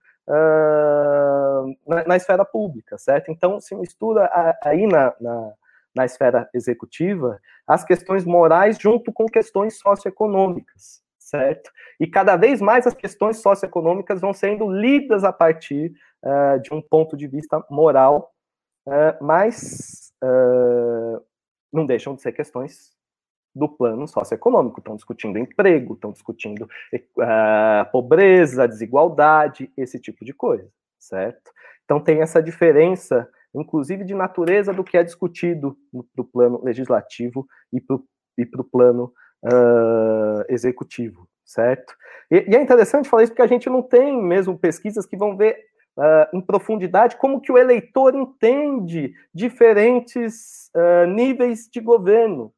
[1.87, 3.31] na, na, esfera pública, certo?
[3.31, 4.31] Então, se mistura
[4.63, 5.53] aí na, na,
[5.95, 11.04] na esfera executiva as questões morais junto com questões socioeconômicas
[11.35, 11.73] certo?
[11.99, 15.93] E cada vez mais as questões socioeconômicas vão sendo lidas a partir
[16.23, 18.33] uh, de um ponto de vista moral,
[18.87, 21.21] uh, mas uh,
[21.73, 22.93] não deixam de ser questões
[23.53, 24.79] do plano socioeconômico.
[24.79, 26.69] Estão discutindo emprego, estão discutindo
[27.91, 30.69] pobreza, desigualdade, esse tipo de coisa,
[31.01, 31.51] certo?
[31.85, 37.45] Então tem essa diferença, inclusive de natureza do que é discutido no, do plano legislativo
[37.73, 39.13] e para o plano
[39.45, 41.95] uh, executivo, certo?
[42.31, 45.37] E, e, é interessante falar isso porque a gente não tem mesmo pesquisas que vão
[45.37, 45.59] ver
[45.97, 52.53] uh, em profundidade como que o eleitor entende diferentes uh, níveis de governo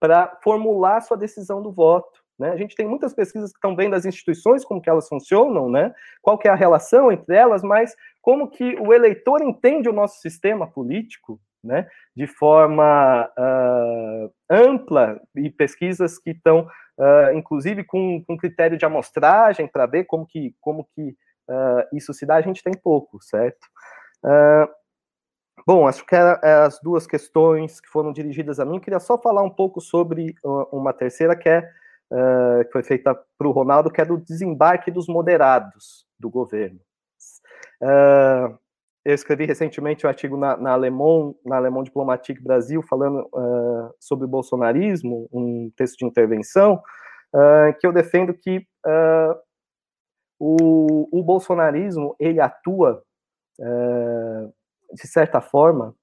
[0.00, 2.20] para formular sua decisão do voto.
[2.38, 2.50] Né?
[2.50, 5.94] A gente tem muitas pesquisas que estão vendo as instituições, como que elas funcionam, né?
[6.20, 10.20] qual que é a relação entre elas, mas como que o eleitor entende o nosso
[10.20, 16.66] sistema político, né, de forma uh, ampla e pesquisas que estão,
[16.98, 21.10] uh, inclusive, com, com critério de amostragem para ver como que, como que
[21.48, 23.66] uh, isso se dá, a gente tem pouco, certo?
[25.66, 28.76] bom, acho que eram é as duas questões que foram dirigidas a mim.
[28.76, 30.34] Eu queria só falar um pouco sobre
[30.70, 31.62] uma terceira que é
[32.64, 36.78] que foi feita para o Ronaldo, que é do desembarque dos moderados do governo.
[39.04, 43.94] Uh, eu escrevi recentemente um artigo na, na Alemão, na Alemão Diplomatique Brasil, falando uh,
[43.98, 46.82] sobre o bolsonarismo, um texto de intervenção,
[47.34, 48.66] uh, que eu defendo que
[50.38, 53.00] o, o, bolsonarismo ele atua,
[54.92, 55.94] de certa forma,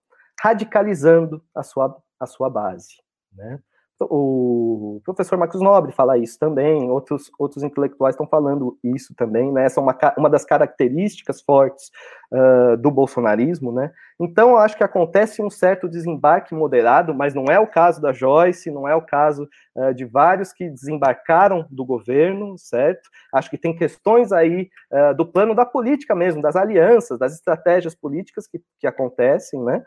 [0.42, 2.96] radicalizando a sua, a sua base.
[3.34, 3.60] Né?
[4.02, 9.66] O professor Marcos Nobre fala isso também, outros, outros intelectuais estão falando isso também, né?
[9.66, 11.92] Essa é uma, uma das características fortes
[12.32, 13.92] uh, do bolsonarismo, né?
[14.20, 18.14] Então, eu acho que acontece um certo desembarque moderado, mas não é o caso da
[18.14, 23.10] Joyce, não é o caso uh, de vários que desembarcaram do governo, certo?
[23.34, 27.96] Acho que tem questões aí uh, do plano da política mesmo, das alianças, das estratégias
[27.96, 29.84] políticas que, que acontecem, né?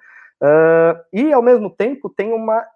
[1.13, 2.67] e, ao mesmo tempo, tem uma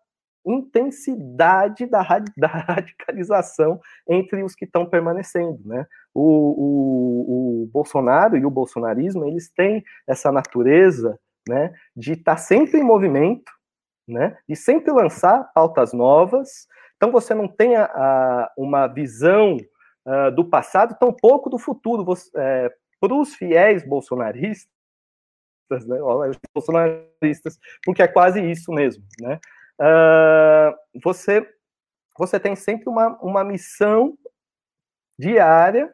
[0.46, 2.00] intensidade da,
[2.36, 5.86] da, radicalização entre os que estão permanecendo, né?
[6.14, 11.18] O, o, o, Bolsonaro e o bolsonarismo, eles têm essa natureza,
[11.48, 13.52] né, de estar tá sempre em movimento,
[14.08, 16.66] né, de sempre lançar pautas novas,
[16.96, 19.56] então você não tem a, a, uma visão
[20.06, 22.04] uh, do passado, tão pouco do futuro.
[22.36, 24.66] É, para os fiéis bolsonaristas,
[25.70, 25.98] né,
[26.54, 29.38] bolsonaristas, porque é quase isso mesmo, né?
[29.80, 31.46] Uh, você,
[32.18, 34.16] você tem sempre uma, uma missão
[35.18, 35.92] diária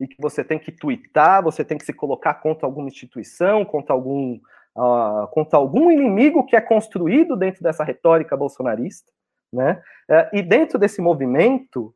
[0.00, 3.94] e que você tem que twittar, você tem que se colocar contra alguma instituição, contra
[3.94, 4.40] algum,
[4.76, 9.10] uh, contra algum inimigo que é construído dentro dessa retórica bolsonarista,
[9.52, 9.82] né?
[10.10, 11.94] Uh, e dentro desse movimento,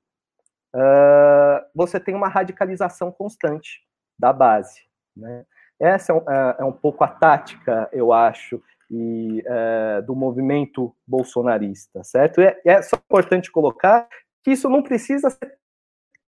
[0.74, 3.81] uh, você tem uma radicalização constante
[4.19, 4.82] da base,
[5.16, 5.44] né?
[5.81, 8.62] Essa é é, é um pouco a tática, eu acho,
[8.93, 12.43] e é, do movimento bolsonarista, certo?
[12.43, 14.06] E é, só importante colocar
[14.44, 15.56] que isso não precisa ser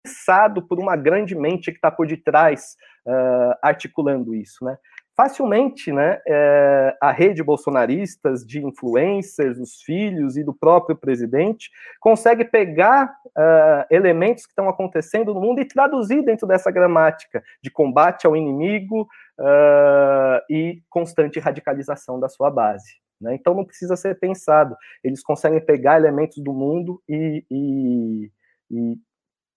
[0.03, 2.77] pensado por uma grande mente que está por detrás
[3.07, 4.77] uh, articulando isso, né?
[5.17, 11.71] Facilmente, né, é, a rede bolsonaristas de influencers, os filhos e do próprio presidente
[12.01, 17.71] consegue pegar uh, elementos que estão acontecendo no mundo e traduzir dentro dessa gramática de
[17.71, 19.07] combate ao inimigo,
[19.41, 22.97] uh, e constante radicalização da sua base.
[23.21, 23.35] Né?
[23.35, 24.77] Então não precisa ser pensado.
[25.03, 28.31] Eles conseguem pegar elementos do mundo e, e,
[28.71, 28.99] e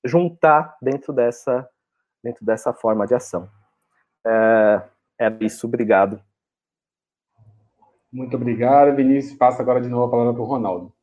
[0.05, 1.67] juntar dentro dessa,
[2.23, 3.49] dentro dessa forma de ação.
[4.25, 4.81] É,
[5.19, 6.21] é isso, obrigado.
[8.11, 9.37] Muito obrigado, Vinícius.
[9.37, 10.93] Passa agora de novo a palavra para o Ronaldo.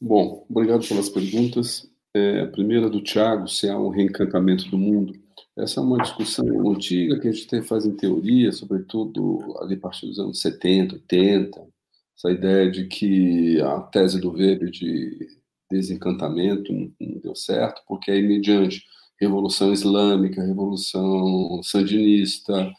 [0.00, 1.90] Bom, obrigado pelas perguntas.
[2.14, 5.14] É, a primeira do Tiago, se há um reencantamento do mundo.
[5.56, 10.06] Essa é uma discussão antiga que a gente faz em teoria, sobretudo ali a partir
[10.06, 11.68] dos anos 70, 80,
[12.16, 15.28] essa ideia de que a tese do Weber de
[15.70, 18.82] desencantamento não deu certo, porque aí, mediante
[19.20, 22.72] Revolução Islâmica, Revolução Sandinista,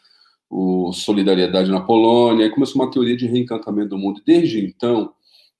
[0.50, 4.22] o Solidariedade na Polônia, aí começou uma teoria de reencantamento do mundo.
[4.26, 5.14] Desde então,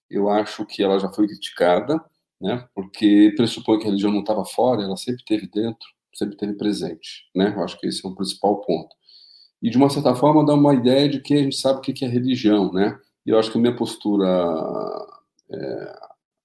[0.10, 2.04] eu acho que ela já foi criticada,
[2.42, 6.54] né, porque pressupõe que a religião não estava fora, ela sempre esteve dentro, sempre teve
[6.54, 7.54] presente, né?
[7.56, 8.96] Eu acho que esse é o principal ponto.
[9.62, 12.04] E de uma certa forma dá uma ideia de que a gente sabe o que
[12.04, 13.00] é religião, né?
[13.26, 14.28] E eu acho que a minha postura
[15.50, 15.96] é,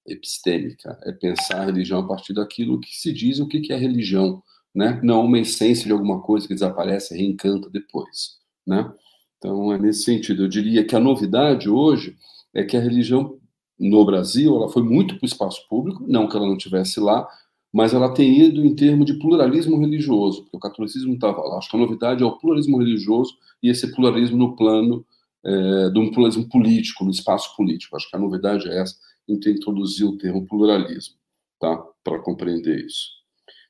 [0.07, 4.41] epistêmica é pensar a religião a partir daquilo que se diz o que é religião,
[4.73, 4.99] né?
[5.03, 8.91] Não uma essência de alguma coisa que desaparece, reencanta depois, né?
[9.37, 10.43] Então é nesse sentido.
[10.43, 12.15] Eu diria que a novidade hoje
[12.53, 13.39] é que a religião
[13.79, 17.27] no Brasil ela foi muito para o espaço público, não que ela não tivesse lá,
[17.71, 21.57] mas ela tem ido em termos de pluralismo religioso, porque o catolicismo estava lá.
[21.57, 25.05] Acho que a novidade é o pluralismo religioso e esse pluralismo no plano
[25.43, 27.95] é, de um pluralismo político, no espaço político.
[27.95, 28.95] Acho que a novidade é essa,
[29.27, 31.15] em ter introduzido o termo pluralismo,
[31.59, 31.77] tá?
[32.03, 33.19] para compreender isso.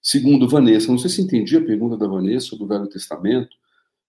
[0.01, 3.49] Segundo, Vanessa, não sei se entendi a pergunta da Vanessa sobre o Velho Testamento,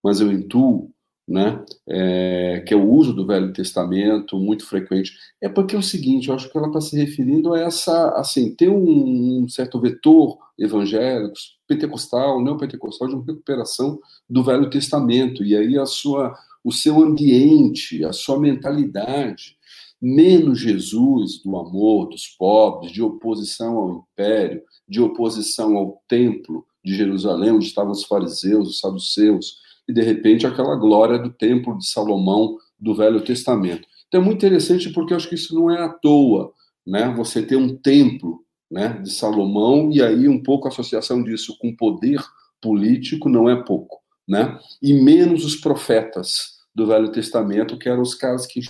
[0.01, 0.89] mas eu intuo
[1.27, 5.83] né, é, que é o uso do Velho Testamento muito frequente, é porque é o
[5.83, 9.79] seguinte, eu acho que ela está se referindo a essa, assim, ter um, um, certo
[9.79, 11.33] vetor evangélico,
[11.67, 13.99] pentecostal, neopentecostal, de uma recuperação
[14.29, 19.55] do Velho Testamento, e aí a sua, o seu ambiente, a sua mentalidade,
[20.01, 26.95] menos Jesus, do amor dos pobres, de oposição ao império, de oposição ao templo de
[26.95, 31.87] Jerusalém, onde estavam os fariseus, os saduceus, e de repente aquela glória do templo de
[31.87, 33.87] Salomão do Velho Testamento.
[34.07, 36.51] Então é muito interessante porque eu acho que isso não é à toa,
[36.85, 37.13] né?
[37.15, 41.75] Você ter um templo, né, de Salomão e aí um pouco a associação disso com
[41.75, 42.21] poder
[42.61, 44.57] político não é pouco, né?
[44.81, 48.61] E menos os profetas do Velho Testamento, que eram os caras que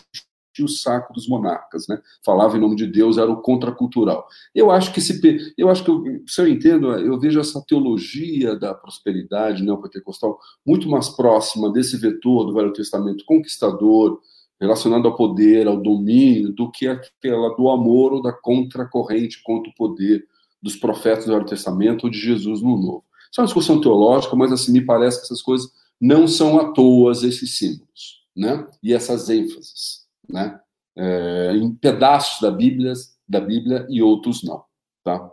[0.60, 1.99] o saco dos monarcas, né?
[2.26, 4.28] Falava em nome de Deus, era o contracultural.
[4.53, 5.22] Eu acho que se
[5.57, 10.90] eu acho que eu, se eu entendo, eu vejo essa teologia da prosperidade neopentecostal muito
[10.90, 14.19] mais próxima desse vetor do Velho Testamento conquistador,
[14.60, 19.76] relacionado ao poder, ao domínio, do que aquela do amor ou da contracorrente contra o
[19.76, 20.26] poder
[20.61, 23.03] dos profetas do Velho Testamento ou de Jesus no Novo.
[23.32, 26.73] Isso é uma discussão teológica, mas assim me parece que essas coisas não são à
[26.73, 28.68] toa esses símbolos, né?
[28.84, 30.01] E essas ênfases
[30.32, 30.60] né?
[30.95, 32.94] É, em pedaços da Bíblia,
[33.28, 34.64] da Bíblia e outros não,
[35.03, 35.32] tá?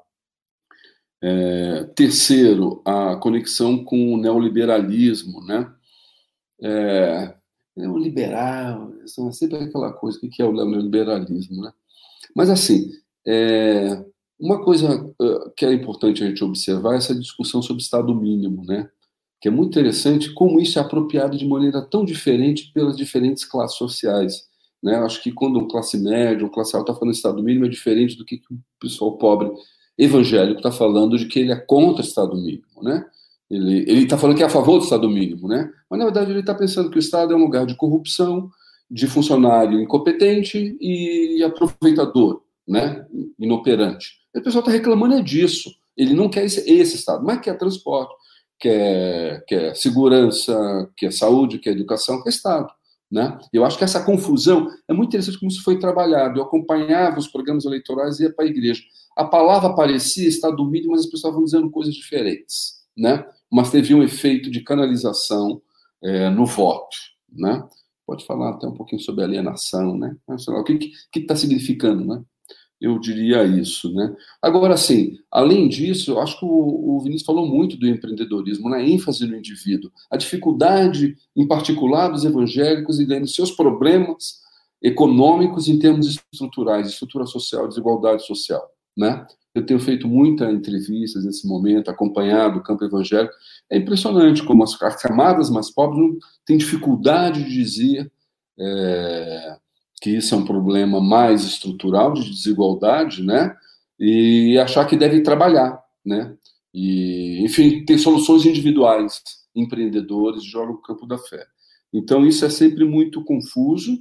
[1.21, 5.73] É, terceiro, a conexão com o neoliberalismo, né?
[6.63, 7.35] É,
[7.77, 11.73] neoliberal, é sempre aquela coisa, o que é o neoliberalismo, né?
[12.35, 12.91] Mas, assim,
[13.27, 14.05] é,
[14.39, 15.13] uma coisa
[15.57, 18.89] que é importante a gente observar é essa discussão sobre Estado mínimo, né?
[19.41, 23.77] Que é muito interessante como isso é apropriado de maneira tão diferente pelas diferentes classes
[23.77, 24.48] sociais.
[24.83, 24.97] Né?
[24.97, 28.17] Acho que quando um classe média, um classe alta está falando Estado mínimo é diferente
[28.17, 29.51] do que o pessoal pobre
[29.99, 33.05] evangélico está falando de que ele é contra o Estado mínimo, né?
[33.51, 35.71] Ele está falando que é a favor do Estado mínimo, né?
[35.91, 38.51] Mas na verdade ele está pensando que o Estado é um lugar de corrupção,
[38.91, 43.05] de funcionário incompetente e aproveitador, né?
[43.39, 44.19] Inoperante.
[44.35, 45.71] E o pessoal está reclamando é disso.
[45.97, 48.15] Ele não quer esse, esse Estado, mas quer transporte,
[48.61, 52.73] quer, quer segurança, quer saúde, quer educação, quer Estado.
[53.11, 53.39] Né?
[53.53, 56.39] Eu acho que essa confusão é muito interessante como isso foi trabalhado.
[56.39, 58.83] Eu acompanhava os programas eleitorais e ia para a igreja.
[59.17, 62.85] A palavra parecia estar domínio, mas as pessoas estavam dizendo coisas diferentes.
[62.97, 63.25] Né?
[63.51, 65.63] Mas teve um efeito de canalização
[66.03, 66.97] é, no voto.
[67.33, 67.67] Né?
[68.07, 70.17] Pode falar até um pouquinho sobre alienação, né?
[70.27, 72.23] O que está significando, né?
[72.81, 74.15] Eu diria isso, né?
[74.41, 79.27] Agora, sim, além disso, eu acho que o, Vinícius falou muito do empreendedorismo, na ênfase
[79.27, 84.39] no indivíduo, a dificuldade, em particular, dos evangélicos em seus problemas
[84.83, 88.65] econômicos em termos estruturais, estrutura social, desigualdade social,
[88.97, 89.27] né?
[89.55, 93.35] Eu tenho feito muitas entrevistas nesse momento, acompanhado o campo evangélico.
[93.69, 98.13] É impressionante como as camadas mais pobres têm dificuldade de dizer
[98.61, 99.57] é,
[100.01, 103.55] que isso é um problema mais estrutural de desigualdade, né?
[103.99, 106.37] E achar que deve trabalhar, né?
[106.73, 109.23] E, enfim, ter soluções individuais,
[109.55, 111.45] empreendedores, jogam no campo da fé.
[111.93, 113.99] Então, isso é sempre muito confuso.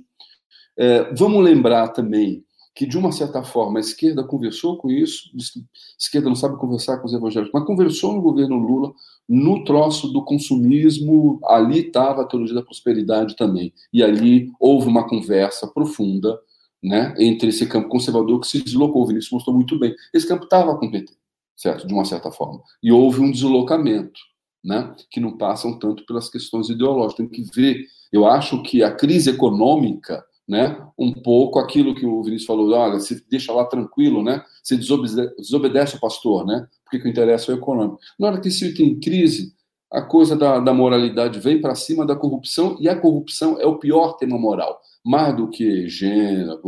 [0.78, 2.44] É, vamos lembrar também
[2.78, 7.00] que, de uma certa forma, a esquerda conversou com isso, a esquerda não sabe conversar
[7.00, 8.94] com os evangélicos, mas conversou no governo Lula
[9.28, 13.74] no troço do consumismo, ali estava a teologia da prosperidade também.
[13.92, 16.40] E ali houve uma conversa profunda
[16.82, 19.02] né, entre esse campo conservador que se deslocou.
[19.02, 19.96] O Vinícius mostrou muito bem.
[20.14, 21.12] Esse campo estava com o PT,
[21.56, 21.88] certo?
[21.88, 22.62] De uma certa forma.
[22.82, 24.20] E houve um deslocamento,
[24.64, 27.16] né, que não passam tanto pelas questões ideológicas.
[27.16, 27.84] Tem que ver.
[28.14, 30.78] Eu acho que a crise econômica né?
[30.98, 34.44] Um pouco aquilo que o Vinícius falou, olha, se deixa lá tranquilo, né?
[34.64, 36.68] Se desobedece, desobedece o pastor, né?
[36.84, 38.00] Porque o interesse é o econômico.
[38.18, 39.54] Na hora que se tem crise,
[39.92, 43.78] a coisa da, da moralidade vem para cima da corrupção e a corrupção é o
[43.78, 46.62] pior tema moral, mais do que gênero,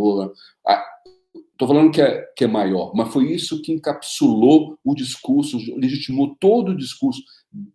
[1.60, 6.38] Estou falando que é, que é maior, mas foi isso que encapsulou o discurso, legitimou
[6.39, 7.22] todo o discurso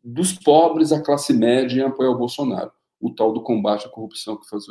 [0.03, 2.73] dos pobres à classe média em apoio ao Bolsonaro.
[2.99, 4.65] O tal do combate à corrupção que faz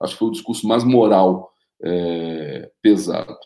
[0.00, 1.52] Acho que foi o discurso mais moral
[1.82, 3.36] é, pesado.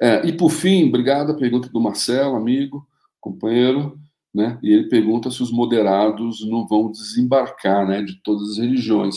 [0.00, 2.86] É, e por fim, obrigado a pergunta do Marcelo, amigo,
[3.20, 3.98] companheiro,
[4.34, 4.58] né?
[4.62, 9.16] E ele pergunta se os moderados não vão desembarcar, né, de todas as religiões.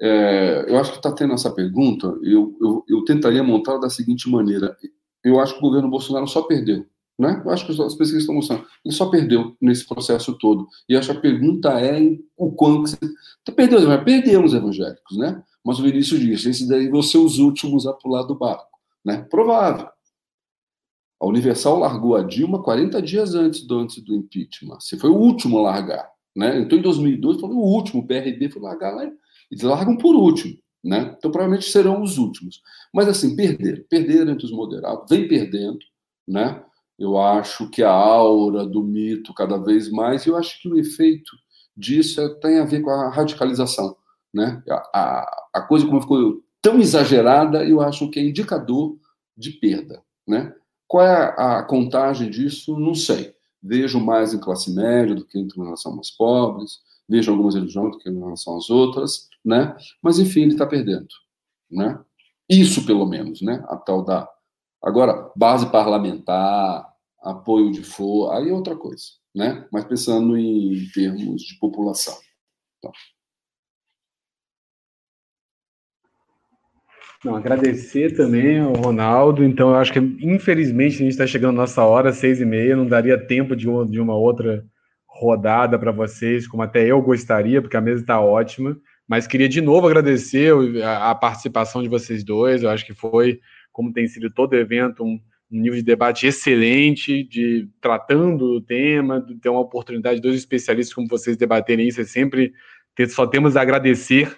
[0.00, 2.06] É, eu acho que está tendo essa pergunta.
[2.22, 4.76] Eu, eu, eu tentaria montar da seguinte maneira:
[5.24, 6.86] eu acho que o governo Bolsonaro só perdeu.
[7.18, 7.42] Né?
[7.44, 8.66] Eu acho que as pesquisas estão mostrando.
[8.84, 10.68] Ele só perdeu nesse processo todo.
[10.88, 11.98] E acho que a pergunta é
[12.36, 12.98] o quanto você.
[13.54, 15.42] Perdeu, vai perder os evangélicos, né?
[15.64, 18.78] Mas o Vinícius disse: esses daí vão ser os últimos a pular do barco.
[19.04, 19.22] Né?
[19.30, 19.88] Provável.
[21.18, 24.80] A Universal largou a Dilma 40 dias antes do, antes do impeachment.
[24.80, 26.10] Se foi o último a largar.
[26.36, 26.60] Né?
[26.60, 28.02] Então, em 2002, foi o último.
[28.02, 29.04] O PRB foi largar lá.
[29.50, 30.54] Eles largam por último.
[30.84, 31.14] Né?
[31.16, 32.60] Então, provavelmente serão os últimos.
[32.92, 33.82] Mas, assim, perderam.
[33.88, 35.08] Perderam entre os moderados.
[35.08, 35.78] Vem perdendo.
[36.28, 36.62] Né?
[36.98, 41.30] Eu acho que a aura do mito cada vez mais, eu acho que o efeito
[41.76, 43.96] disso é, tem a ver com a radicalização.
[44.32, 44.62] Né?
[44.68, 48.98] A, a, a coisa como ficou tão exagerada, eu acho que é indicador
[49.36, 50.02] de perda.
[50.26, 50.54] Né?
[50.88, 52.78] Qual é a, a contagem disso?
[52.78, 53.34] Não sei.
[53.62, 56.78] Vejo mais em classe média do que em relação aos pobres.
[57.08, 59.76] vejo algumas religiões do que em relação às outras, né?
[60.00, 61.08] Mas enfim, ele está perdendo,
[61.70, 61.98] né?
[62.48, 63.64] Isso pelo menos, né?
[63.68, 64.28] A tal da
[64.82, 66.86] agora base parlamentar,
[67.22, 69.04] apoio de for, aí é outra coisa,
[69.34, 69.66] né?
[69.72, 72.14] Mas pensando em termos de população.
[72.78, 72.92] Então.
[77.24, 79.42] Não, agradecer também ao Ronaldo.
[79.42, 82.86] Então, eu acho que, infelizmente, a gente está chegando nossa hora, seis e meia, não
[82.86, 84.64] daria tempo de uma, de uma outra
[85.08, 88.76] rodada para vocês, como até eu gostaria, porque a mesa está ótima.
[89.08, 90.52] Mas queria de novo agradecer
[90.84, 92.62] a, participação de vocês dois.
[92.62, 93.40] Eu acho que foi,
[93.76, 95.20] como tem sido todo evento, um,
[95.52, 100.34] um nível de debate excelente, de tratando o tema, de ter uma oportunidade de dois
[100.34, 102.00] especialistas como vocês debaterem isso.
[102.00, 102.54] É sempre
[103.10, 104.34] só temos a agradecer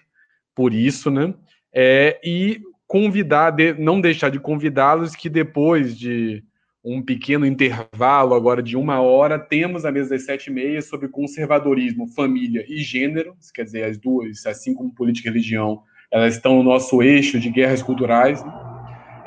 [0.57, 1.33] por isso, né?
[1.73, 6.43] É, e convidar, de, não deixar de convidá-los que depois de
[6.85, 11.07] um pequeno intervalo agora de uma hora, temos a mesa das sete e meia sobre
[11.07, 16.57] conservadorismo, família e gênero, quer dizer, as duas, assim como política e religião, elas estão
[16.57, 18.68] no nosso eixo de guerras culturais, né?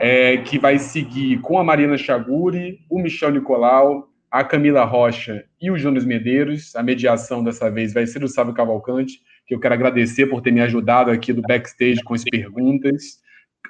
[0.02, 5.70] É, que vai seguir com a Mariana Chaguri, o Michel Nicolau, a Camila Rocha e
[5.70, 6.76] o Jonas Medeiros.
[6.76, 10.52] A mediação dessa vez vai ser do Sábio Cavalcante, que eu quero agradecer por ter
[10.52, 13.22] me ajudado aqui do backstage com as perguntas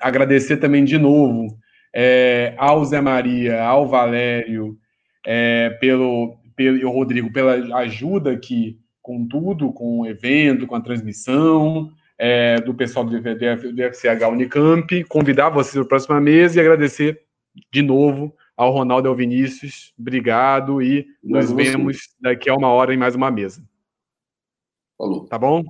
[0.02, 1.58] agradecer também de novo
[1.94, 4.78] é, ao Zé Maria, ao Valério,
[5.26, 10.82] é, pelo, pelo, e Rodrigo, pela ajuda aqui com tudo, com o evento, com a
[10.82, 11.92] transmissão,
[12.24, 16.62] é, do pessoal do, do, do FCH Unicamp, convidar vocês para a próxima mesa e
[16.62, 17.24] agradecer
[17.74, 19.92] de novo ao Ronaldo e ao Vinícius.
[20.00, 23.64] Obrigado e nós vemos daqui a uma hora em mais uma mesa.
[25.00, 25.26] Falou.
[25.26, 25.64] Tá bom?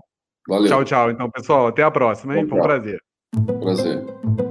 [0.45, 0.68] Valeu.
[0.68, 1.11] Tchau, tchau.
[1.11, 2.45] Então, pessoal, até a próxima, hein?
[2.45, 3.02] Foi um prazer.
[3.61, 4.51] Prazer.